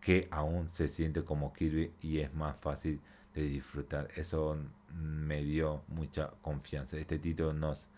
que 0.00 0.28
aún 0.30 0.68
se 0.68 0.88
siente 0.88 1.24
como 1.24 1.52
Kirby 1.52 1.92
y 2.02 2.18
es 2.18 2.34
más 2.34 2.56
fácil 2.60 3.00
de 3.34 3.42
disfrutar. 3.42 4.08
Eso 4.16 4.56
me 4.94 5.42
dio 5.42 5.82
mucha 5.88 6.30
confianza. 6.42 6.96
Este 6.96 7.18
título 7.18 7.52
nos 7.52 7.88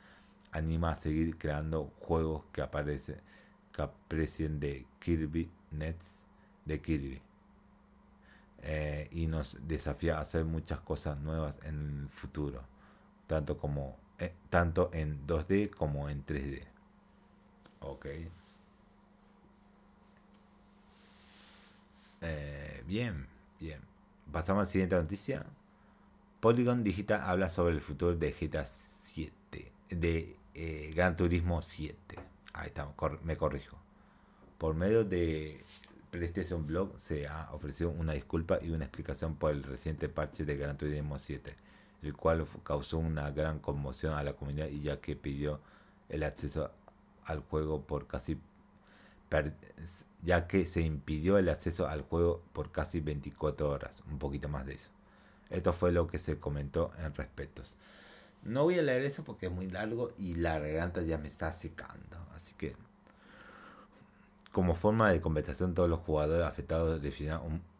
anima 0.53 0.93
a 0.93 0.97
seguir 0.97 1.37
creando 1.39 1.93
juegos 1.99 2.45
que 2.53 2.63
aparecen 2.63 3.21
que 3.75 3.83
aprecien 3.83 4.61
de 4.61 4.87
Kirby 5.01 5.51
Nets 5.73 6.25
de 6.65 6.81
Kirby. 6.81 7.21
Eh, 8.63 9.09
y 9.11 9.27
nos 9.27 9.59
desafía 9.67 10.19
a 10.19 10.21
hacer 10.23 10.45
muchas 10.45 10.81
cosas 10.81 11.19
nuevas 11.19 11.59
en 11.65 12.03
el 12.05 12.09
futuro, 12.09 12.63
tanto 13.27 13.59
como 13.59 13.97
eh, 14.19 14.33
tanto 14.49 14.91
en 14.95 15.27
2D 15.27 15.71
como 15.71 16.09
en 16.09 16.25
3D. 16.25 16.63
Ok. 17.81 18.07
Eh, 22.23 22.83
bien, 22.87 23.27
bien. 23.61 23.94
Pasamos 24.35 24.63
a 24.63 24.65
la 24.65 24.71
siguiente 24.71 24.97
noticia. 24.97 25.47
Polygon 26.41 26.83
Digital 26.83 27.21
habla 27.23 27.51
sobre 27.51 27.73
el 27.73 27.81
futuro 27.81 28.17
de 28.17 28.33
GTA 28.33 28.67
7, 28.67 29.73
de 29.91 30.37
eh, 30.55 30.93
Gran 30.93 31.17
Turismo 31.17 31.63
7. 31.63 32.17
Ahí 32.53 32.67
estamos, 32.67 32.97
me 33.23 33.37
corrijo. 33.37 33.79
Por 34.59 34.75
medio 34.75 35.05
de 35.05 35.65
PlayStation 36.11 36.67
Blog 36.67 36.99
se 36.99 37.29
ha 37.29 37.49
ofrecido 37.53 37.91
una 37.91 38.15
disculpa 38.15 38.59
y 38.61 38.71
una 38.71 38.87
explicación 38.87 39.37
por 39.37 39.53
el 39.53 39.63
reciente 39.63 40.09
parche 40.09 40.45
de 40.45 40.57
Gran 40.57 40.77
Turismo 40.77 41.17
7, 41.17 41.55
el 42.03 42.17
cual 42.17 42.45
causó 42.65 42.99
una 42.99 43.31
gran 43.31 43.61
conmoción 43.61 44.15
a 44.15 44.25
la 44.25 44.33
comunidad 44.33 44.67
y 44.67 44.83
ya 44.83 45.01
que 45.01 45.15
pidió 45.15 45.61
el 46.09 46.25
acceso 46.25 46.73
al 47.25 47.39
juego 47.39 47.83
por 47.83 48.09
casi 48.09 48.37
ya 50.23 50.47
que 50.47 50.67
se 50.67 50.81
impidió 50.83 51.39
el 51.39 51.49
acceso 51.49 51.87
al 51.87 52.03
juego 52.03 52.43
por 52.53 52.73
casi 52.73 53.01
24 53.01 53.69
horas, 53.69 54.03
un 54.11 54.19
poquito 54.19 54.49
más 54.49 54.67
de 54.67 54.75
eso. 54.75 54.91
Esto 55.51 55.73
fue 55.73 55.93
lo 55.93 56.07
que 56.07 56.19
se 56.19 56.39
comentó 56.39 56.91
en 56.99 57.15
respectos. 57.15 57.77
No 58.43 58.65
voy 58.65 58.79
a 58.79 58.83
leer 58.83 59.03
eso 59.03 59.25
porque 59.25 59.47
es 59.47 59.53
muy 59.53 59.69
largo 59.71 60.13
y 60.19 60.35
la 60.35 60.59
garganta 60.59 61.03
ya 61.03 61.19
me 61.19 61.29
está 61.29 61.53
secando, 61.53 62.19
así 62.35 62.55
que 62.55 62.75
como 64.55 64.77
forma 64.77 65.11
de 65.11 65.21
compensación 65.21 65.75
todos 65.75 65.91
los 65.91 65.99
jugadores 66.01 66.47
afectados 66.47 67.03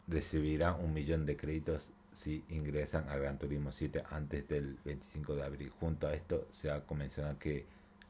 recibirán 0.07 0.75
un, 0.83 0.93
millón 0.93 1.25
de 1.25 1.37
créditos 1.37 1.91
si 2.11 2.43
ingresan 2.49 3.07
al 3.07 3.21
Gran 3.21 3.39
Turismo 3.39 3.71
7 3.71 4.03
antes 4.11 4.47
del 4.49 4.77
25 4.83 5.35
de 5.35 5.43
abril. 5.43 5.71
Junto 5.79 6.07
a 6.07 6.13
esto 6.13 6.47
se 6.51 6.69
ha 6.69 6.83
mencionado 6.93 7.39
que 7.39 7.65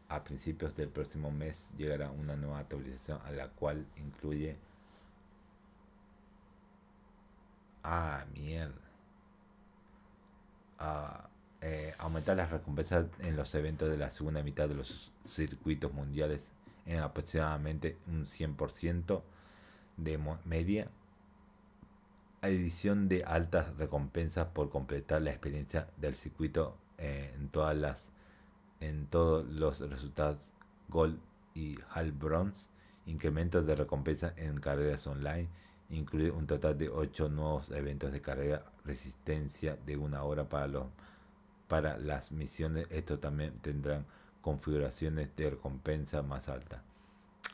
a 0.09 0.23
principios 0.23 0.75
del 0.75 0.89
próximo 0.89 1.31
mes 1.31 1.67
llegará 1.77 2.11
una 2.11 2.35
nueva 2.35 2.59
actualización 2.59 3.19
a 3.25 3.31
la 3.31 3.49
cual 3.49 3.85
incluye... 3.97 4.57
Ah, 7.83 8.25
mierda. 8.33 8.81
Ah, 10.79 11.29
eh, 11.61 11.93
aumentar 11.99 12.35
las 12.37 12.49
recompensas 12.49 13.07
en 13.19 13.35
los 13.35 13.53
eventos 13.55 13.89
de 13.89 13.97
la 13.97 14.11
segunda 14.11 14.43
mitad 14.43 14.67
de 14.67 14.75
los 14.75 15.11
circuitos 15.23 15.93
mundiales 15.93 16.47
en 16.85 16.99
aproximadamente 16.99 17.97
un 18.07 18.25
100% 18.25 19.21
de 19.97 20.19
media. 20.45 20.89
Edición 22.41 23.07
de 23.07 23.23
altas 23.23 23.75
recompensas 23.77 24.47
por 24.47 24.69
completar 24.69 25.21
la 25.21 25.31
experiencia 25.31 25.87
del 25.97 26.15
circuito 26.15 26.77
en 26.97 27.49
todas 27.49 27.75
las 27.75 28.11
en 28.87 29.07
todos 29.07 29.45
los 29.45 29.79
resultados 29.79 30.51
Gold 30.89 31.19
y 31.53 31.77
Hal 31.91 32.11
Bronze, 32.11 32.69
incrementos 33.05 33.65
de 33.65 33.75
recompensa 33.75 34.33
en 34.37 34.59
carreras 34.59 35.07
online, 35.07 35.47
incluye 35.89 36.31
un 36.31 36.47
total 36.47 36.77
de 36.77 36.89
8 36.89 37.29
nuevos 37.29 37.69
eventos 37.71 38.11
de 38.11 38.21
carrera, 38.21 38.63
resistencia 38.83 39.77
de 39.85 39.97
una 39.97 40.23
hora 40.23 40.49
para, 40.49 40.67
los, 40.67 40.85
para 41.67 41.97
las 41.97 42.31
misiones. 42.31 42.87
Esto 42.89 43.19
también 43.19 43.53
tendrán 43.59 44.05
configuraciones 44.41 45.35
de 45.35 45.51
recompensa 45.51 46.21
más 46.21 46.49
alta. 46.49 46.83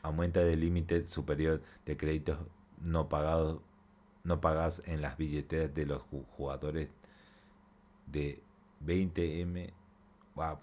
Aumenta 0.02 0.42
el 0.42 0.60
límite 0.60 1.06
superior 1.06 1.62
de 1.86 1.96
créditos 1.96 2.38
no 2.80 3.08
pagados 3.08 3.60
no 4.24 4.40
pagados 4.40 4.82
en 4.86 5.00
las 5.00 5.16
billeteras 5.16 5.74
de 5.74 5.86
los 5.86 6.02
jugadores 6.36 6.88
de 8.06 8.40
20M. 8.84 9.72
Va 10.38 10.50
a 10.50 10.60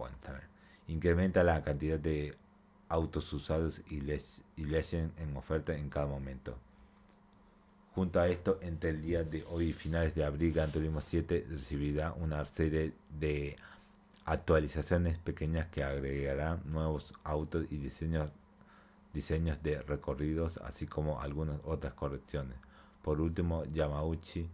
incrementa 0.90 1.44
la 1.44 1.64
cantidad 1.64 2.00
de 2.00 2.36
autos 2.90 3.32
usados 3.32 3.82
y, 3.90 4.02
les, 4.02 4.42
en 4.58 5.38
oferta 5.38 5.76
en 5.76 5.90
cada 5.90 6.08
momento. 6.08 6.58
Junto 7.94 8.20
a 8.20 8.28
esto, 8.28 8.60
entre 8.62 8.90
el 8.92 9.02
día 9.02 9.24
de 9.24 9.46
hoy 9.50 9.70
y 9.70 9.74
finales 9.74 10.16
de 10.16 10.26
abril, 10.26 10.54
Gran 10.54 10.72
Turismo 10.72 11.02
7 11.02 11.46
recibirá 11.50 12.14
una 12.14 12.44
serie 12.46 12.94
de 13.20 13.56
actualizaciones 14.26 15.18
pequeñas 15.20 15.68
que 15.68 15.84
agregarán 15.84 16.62
nuevos 16.66 17.14
autos 17.24 17.66
y 17.70 17.78
diseños, 17.78 18.32
diseños 19.14 19.62
de 19.62 19.82
recorridos, 19.84 20.58
así 20.58 20.88
como 20.88 21.22
algunas 21.22 21.60
otras 21.66 21.94
correcciones. 21.94 22.58
Por 23.04 23.22
último, 23.22 23.66
Yamauchi, 23.66 24.50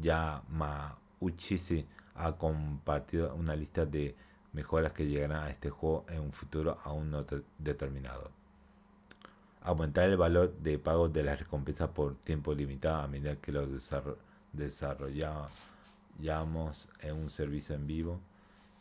Yamauchi 0.00 1.86
ha 2.14 2.32
compartido 2.36 3.34
una 3.34 3.56
lista 3.56 3.86
de 3.86 4.14
mejoras 4.52 4.92
que 4.92 5.06
llegarán 5.06 5.44
a 5.44 5.50
este 5.50 5.70
juego 5.70 6.04
en 6.08 6.20
un 6.20 6.32
futuro 6.32 6.76
aún 6.84 7.10
no 7.10 7.24
determinado. 7.58 8.30
Aumentar 9.62 10.08
el 10.08 10.16
valor 10.16 10.56
de 10.58 10.78
pago 10.78 11.08
de 11.08 11.22
las 11.22 11.38
recompensas 11.38 11.90
por 11.90 12.16
tiempo 12.16 12.54
limitado 12.54 13.02
a 13.02 13.08
medida 13.08 13.36
que 13.36 13.52
lo 13.52 13.66
desarrollamos 14.52 16.88
en 17.00 17.16
un 17.16 17.30
servicio 17.30 17.74
en 17.74 17.86
vivo. 17.86 18.20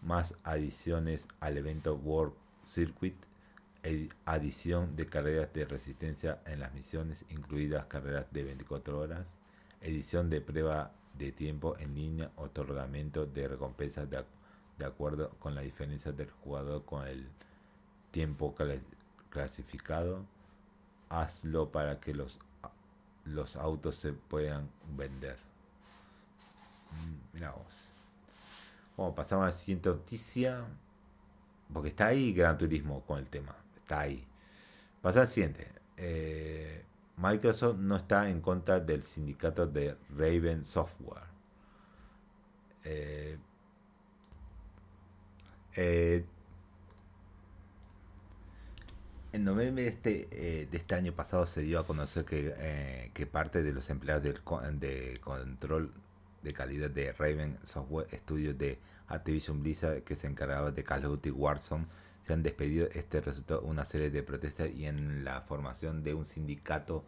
Más 0.02 0.34
adiciones 0.44 1.28
al 1.42 1.58
evento 1.58 1.96
World 1.96 2.34
Circuit 2.64 3.16
adición 4.26 4.96
de 4.96 5.08
carreras 5.08 5.54
de 5.54 5.66
resistencia 5.66 6.42
en 6.46 6.60
las 6.60 6.74
misiones, 6.74 7.24
incluidas 7.30 7.86
carreras 7.86 8.26
de 8.32 8.44
24 8.44 9.00
horas, 9.00 9.32
edición 9.82 10.30
de 10.30 10.42
prueba 10.42 10.92
de 11.18 11.32
tiempo 11.32 11.78
en 11.80 11.96
línea, 11.96 12.32
otorgamiento 12.36 13.26
de 13.26 13.48
recompensas 13.48 14.10
de, 14.10 14.24
de 14.80 14.86
acuerdo 14.86 15.30
con 15.40 15.54
la 15.54 15.62
diferencia 15.62 16.12
del 16.12 16.32
jugador 16.32 16.86
con 16.86 17.06
el 17.06 17.28
tiempo 18.12 18.56
clasificado. 19.30 20.26
Hazlo 21.10 21.72
para 21.72 22.00
que 22.00 22.16
los, 22.16 22.40
los 23.26 23.56
autos 23.58 23.96
se 23.98 24.14
puedan 24.14 24.70
vender. 24.96 25.38
Mm, 26.92 27.34
mira 27.34 27.52
vos. 27.52 27.92
Bueno, 28.96 29.14
pasamos 29.14 29.44
a 29.44 29.48
la 29.48 29.52
siguiente 29.52 29.90
noticia. 29.90 30.66
Porque 31.72 31.90
está 31.90 32.08
ahí 32.08 32.34
Gran 32.34 32.58
Turismo 32.58 33.02
con 33.06 33.20
el 33.20 33.28
tema. 33.28 33.56
Está 33.76 34.00
ahí. 34.02 34.26
Pasa 35.02 35.22
al 35.22 35.28
siguiente. 35.28 35.72
Eh, 35.98 36.86
Microsoft 37.18 37.78
no 37.78 37.98
está 37.98 38.30
en 38.30 38.40
contra 38.40 38.80
del 38.80 39.04
sindicato 39.04 39.68
de 39.68 39.98
Raven 40.16 40.64
Software. 40.64 41.24
Eh, 42.86 43.38
eh, 45.82 46.26
en 49.32 49.46
noviembre 49.46 49.84
de 49.84 49.90
este, 49.90 50.28
eh, 50.32 50.68
de 50.70 50.78
este 50.78 50.96
año 50.96 51.14
pasado 51.14 51.46
se 51.46 51.62
dio 51.62 51.80
a 51.80 51.88
conocer 51.88 52.26
que, 52.26 53.12
que 53.14 53.26
parte 53.26 53.64
de 53.64 53.72
los 53.72 53.90
empleados 53.90 54.22
del 54.22 54.42
de 54.78 55.22
control 55.22 55.94
de 56.44 56.54
calidad 56.54 56.90
de 56.90 57.14
Raven 57.14 57.58
Software 57.64 58.08
Studios 58.12 58.58
de 58.58 58.78
Activision 59.08 59.62
Blizzard 59.62 60.04
que 60.04 60.18
se 60.18 60.28
encargaba 60.28 60.72
de 60.72 60.84
Call 60.84 61.06
of 61.06 61.12
Duty 61.12 61.32
Warzone 61.32 61.88
se 62.28 62.34
han 62.34 62.44
despedido. 62.44 62.90
Este 62.92 63.22
resultó 63.22 63.62
una 63.62 63.86
serie 63.86 64.10
de 64.10 64.22
protestas 64.22 64.70
y 64.72 64.86
en 64.86 65.24
la 65.24 65.42
formación 65.44 66.04
de 66.04 66.14
un 66.14 66.26
sindicato 66.26 67.06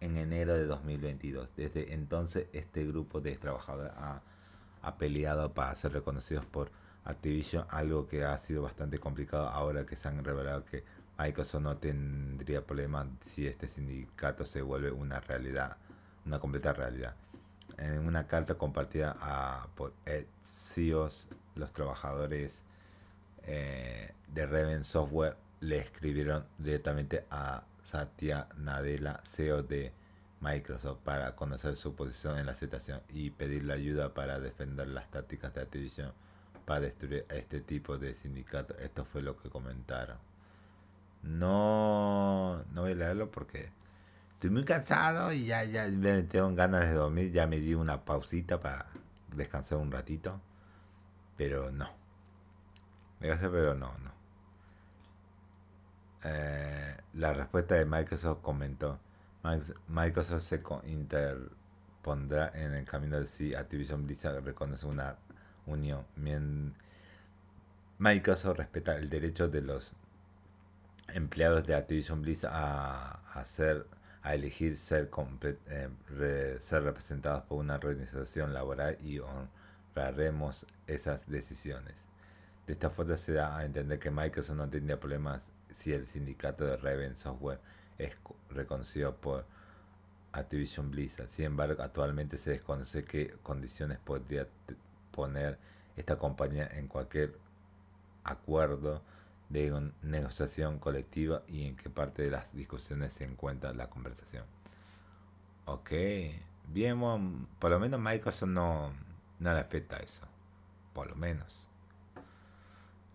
en 0.00 0.16
enero 0.16 0.54
de 0.54 0.66
2022. 0.66 1.50
Desde 1.56 1.94
entonces 1.94 2.48
este 2.52 2.84
grupo 2.84 3.20
de 3.20 3.36
trabajadores 3.36 3.92
ha 3.96 4.98
peleado 4.98 5.54
para 5.54 5.72
ser 5.76 5.92
reconocidos 5.92 6.44
por 6.46 6.72
Activision, 7.04 7.66
algo 7.70 8.06
que 8.06 8.24
ha 8.24 8.36
sido 8.38 8.62
bastante 8.62 8.98
complicado 8.98 9.48
ahora 9.48 9.84
que 9.84 9.96
se 9.96 10.08
han 10.08 10.22
revelado 10.24 10.64
que 10.64 10.84
Microsoft 11.18 11.62
no 11.62 11.76
tendría 11.76 12.64
problema 12.64 13.08
si 13.24 13.46
este 13.46 13.68
sindicato 13.68 14.46
se 14.46 14.62
vuelve 14.62 14.90
una 14.90 15.20
realidad, 15.20 15.76
una 16.24 16.38
completa 16.38 16.72
realidad. 16.72 17.14
En 17.78 18.06
una 18.06 18.26
carta 18.26 18.54
compartida 18.54 19.14
a, 19.20 19.66
por 19.74 19.92
Exios, 20.06 21.28
los 21.54 21.72
trabajadores 21.72 22.62
eh, 23.44 24.12
de 24.28 24.46
Raven 24.46 24.84
Software 24.84 25.36
le 25.60 25.78
escribieron 25.78 26.44
directamente 26.58 27.24
a 27.30 27.64
Satya 27.82 28.48
Nadella, 28.56 29.20
CEO 29.24 29.62
de 29.62 29.92
Microsoft, 30.40 30.98
para 31.04 31.34
conocer 31.36 31.76
su 31.76 31.94
posición 31.94 32.38
en 32.38 32.46
la 32.46 32.54
situación 32.54 33.00
y 33.08 33.30
pedirle 33.30 33.72
ayuda 33.72 34.14
para 34.14 34.40
defender 34.40 34.88
las 34.88 35.10
tácticas 35.10 35.54
de 35.54 35.62
Activision 35.62 36.12
para 36.64 36.80
destruir 36.80 37.26
este 37.30 37.60
tipo 37.60 37.98
de 37.98 38.14
sindicatos. 38.14 38.78
Esto 38.80 39.04
fue 39.04 39.22
lo 39.22 39.36
que 39.36 39.50
comentaron. 39.50 40.18
No, 41.22 42.64
no 42.72 42.82
voy 42.82 42.92
a 42.92 42.94
leerlo 42.94 43.30
porque 43.30 43.70
estoy 44.32 44.50
muy 44.50 44.64
cansado 44.64 45.32
y 45.32 45.44
ya, 45.46 45.64
ya 45.64 45.86
tengo 46.28 46.54
ganas 46.54 46.86
de 46.86 46.94
dormir. 46.94 47.32
Ya 47.32 47.46
me 47.46 47.60
di 47.60 47.74
una 47.74 48.04
pausita 48.04 48.60
para 48.60 48.86
descansar 49.34 49.78
un 49.78 49.92
ratito. 49.92 50.40
Pero 51.36 51.70
no. 51.70 51.88
Gracias, 53.20 53.50
pero 53.50 53.74
no, 53.74 53.96
no. 53.98 54.12
Eh, 56.24 56.96
la 57.14 57.32
respuesta 57.32 57.74
de 57.76 57.84
Microsoft 57.84 58.40
comentó. 58.42 58.98
Microsoft 59.88 60.42
se 60.42 60.62
interpondrá 60.86 62.52
en 62.54 62.74
el 62.74 62.84
camino 62.84 63.18
de 63.18 63.26
si 63.26 63.54
Activision 63.54 64.04
Blizzard 64.04 64.44
reconoce 64.44 64.86
una 64.86 65.16
unión. 65.66 66.04
Microsoft 67.98 68.58
respeta 68.58 68.96
el 68.96 69.08
derecho 69.08 69.48
de 69.48 69.62
los 69.62 69.94
empleados 71.08 71.66
de 71.66 71.74
Activision 71.74 72.22
Blizzard 72.22 72.52
a, 72.52 73.20
hacer 73.34 73.86
a 74.22 74.34
elegir 74.34 74.76
ser, 74.76 75.10
eh, 75.66 76.58
ser 76.60 76.82
representados 76.84 77.42
por 77.44 77.58
una 77.58 77.74
organización 77.74 78.52
laboral 78.52 78.96
y 79.02 79.20
honraremos 79.20 80.66
esas 80.86 81.28
decisiones. 81.28 81.94
De 82.66 82.74
esta 82.74 82.90
forma 82.90 83.16
se 83.16 83.32
da 83.32 83.56
a 83.56 83.64
entender 83.64 83.98
que 83.98 84.10
Microsoft 84.10 84.56
no 84.56 84.68
tendría 84.68 85.00
problemas 85.00 85.42
si 85.74 85.92
el 85.92 86.06
sindicato 86.06 86.64
de 86.64 86.76
Raven 86.76 87.16
Software 87.16 87.58
es 87.98 88.12
reconocido 88.50 89.16
por 89.16 89.44
Activision 90.32 90.90
Blizzard. 90.90 91.28
Sin 91.28 91.46
embargo, 91.46 91.82
actualmente 91.82 92.38
se 92.38 92.50
desconoce 92.50 93.04
qué 93.04 93.34
condiciones 93.42 93.98
podría 93.98 94.46
poner 95.12 95.58
esta 95.96 96.18
compañía 96.18 96.68
en 96.72 96.88
cualquier 96.88 97.38
acuerdo 98.24 99.02
de 99.48 99.92
negociación 100.02 100.78
colectiva 100.78 101.42
y 101.46 101.66
en 101.66 101.76
qué 101.76 101.90
parte 101.90 102.22
de 102.22 102.30
las 102.30 102.54
discusiones 102.54 103.12
se 103.12 103.24
encuentra 103.24 103.72
la 103.74 103.90
conversación. 103.90 104.44
Ok, 105.66 105.90
bien, 106.68 106.98
por 107.58 107.70
lo 107.70 107.78
menos 107.78 108.00
Microsoft 108.00 108.48
no, 108.48 108.92
no 109.38 109.52
le 109.52 109.60
afecta 109.60 109.98
eso, 109.98 110.22
por 110.94 111.08
lo 111.08 111.14
menos. 111.14 111.66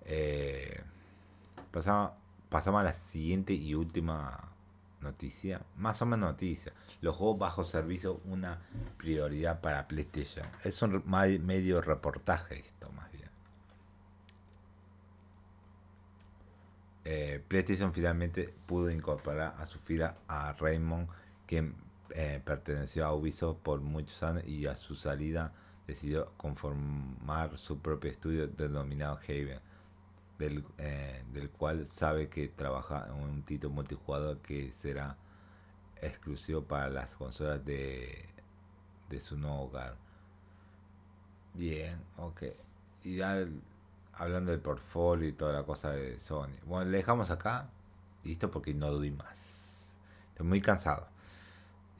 Eh, 0.05 0.81
pasamos, 1.71 2.11
pasamos 2.49 2.81
a 2.81 2.83
la 2.83 2.93
siguiente 2.93 3.53
y 3.53 3.73
última 3.73 4.51
noticia, 5.07 5.61
más 5.77 6.01
o 6.01 6.05
menos 6.05 6.31
noticia. 6.31 6.73
Los 7.01 7.15
juegos 7.15 7.39
bajo 7.39 7.63
servicio, 7.63 8.21
una 8.25 8.59
prioridad 8.97 9.61
para 9.61 9.87
PlayStation. 9.87 10.45
Es 10.63 10.81
un 10.81 11.03
medio 11.05 11.81
reportaje 11.81 12.59
esto, 12.59 12.91
más 12.91 13.11
bien. 13.11 13.29
Eh, 17.05 17.43
PlayStation 17.47 17.93
finalmente 17.93 18.53
pudo 18.65 18.91
incorporar 18.91 19.55
a 19.57 19.65
su 19.65 19.79
fila 19.79 20.17
a 20.27 20.53
Raymond, 20.53 21.07
quien 21.45 21.75
eh, 22.11 22.41
perteneció 22.43 23.05
a 23.05 23.13
Ubisoft 23.13 23.59
por 23.63 23.79
muchos 23.79 24.21
años 24.23 24.45
y 24.45 24.67
a 24.67 24.75
su 24.75 24.95
salida 24.95 25.53
decidió 25.87 26.25
conformar 26.35 27.57
su 27.57 27.79
propio 27.79 28.11
estudio 28.11 28.47
denominado 28.47 29.17
Haven 29.23 29.59
del, 30.37 30.65
eh, 30.77 31.23
del 31.33 31.49
cual 31.49 31.87
sabe 31.87 32.29
que 32.29 32.47
trabaja 32.47 33.07
en 33.07 33.15
un 33.15 33.43
título 33.43 33.73
multijugador 33.73 34.39
que 34.39 34.71
será 34.71 35.17
exclusivo 36.01 36.63
para 36.63 36.89
las 36.89 37.15
consolas 37.15 37.63
de, 37.65 38.25
de 39.09 39.19
su 39.19 39.37
nuevo 39.37 39.63
hogar. 39.63 39.95
Bien, 41.53 41.99
ok. 42.17 42.43
Y 43.03 43.17
ya 43.17 43.45
hablando 44.13 44.51
del 44.51 44.61
portfolio 44.61 45.27
y 45.27 45.33
toda 45.33 45.53
la 45.53 45.63
cosa 45.63 45.91
de 45.91 46.19
Sony. 46.19 46.57
Bueno, 46.65 46.89
le 46.91 46.97
dejamos 46.97 47.31
acá. 47.31 47.69
Listo, 48.23 48.51
porque 48.51 48.73
no 48.73 48.91
doy 48.91 49.11
más. 49.11 49.95
Estoy 50.29 50.45
muy 50.45 50.61
cansado. 50.61 51.07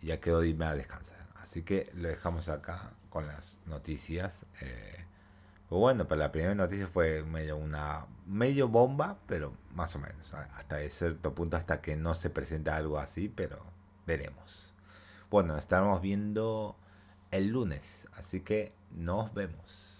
Ya 0.02 0.20
quedó 0.20 0.44
irme 0.44 0.66
a 0.66 0.76
descansar. 0.76 1.28
Así 1.36 1.64
que 1.64 1.92
lo 1.96 2.10
dejamos 2.10 2.50
acá 2.50 2.92
con 3.10 3.26
las 3.28 3.58
noticias. 3.66 4.46
Eh, 4.62 5.07
pues 5.70 5.80
bueno, 5.80 6.08
para 6.08 6.20
la 6.20 6.32
primera 6.32 6.56
noticia 6.56 6.88
fue 6.88 7.24
medio 7.24 7.58
una 7.58 8.06
medio 8.26 8.68
bomba, 8.68 9.18
pero 9.28 9.54
más 9.74 9.96
o 9.96 10.00
menos, 10.00 10.34
hasta 10.34 10.80
cierto 10.90 11.34
punto, 11.34 11.58
hasta 11.58 11.82
que 11.82 11.96
no 11.96 12.16
se 12.16 12.30
presenta 12.30 12.76
algo 12.76 13.00
así, 13.00 13.30
pero 13.30 13.60
veremos. 14.06 14.74
Bueno, 15.30 15.58
estamos 15.58 16.02
viendo 16.02 16.78
el 17.32 17.48
lunes, 17.50 18.08
así 18.16 18.42
que 18.42 18.74
nos 18.92 19.34
vemos. 19.34 19.97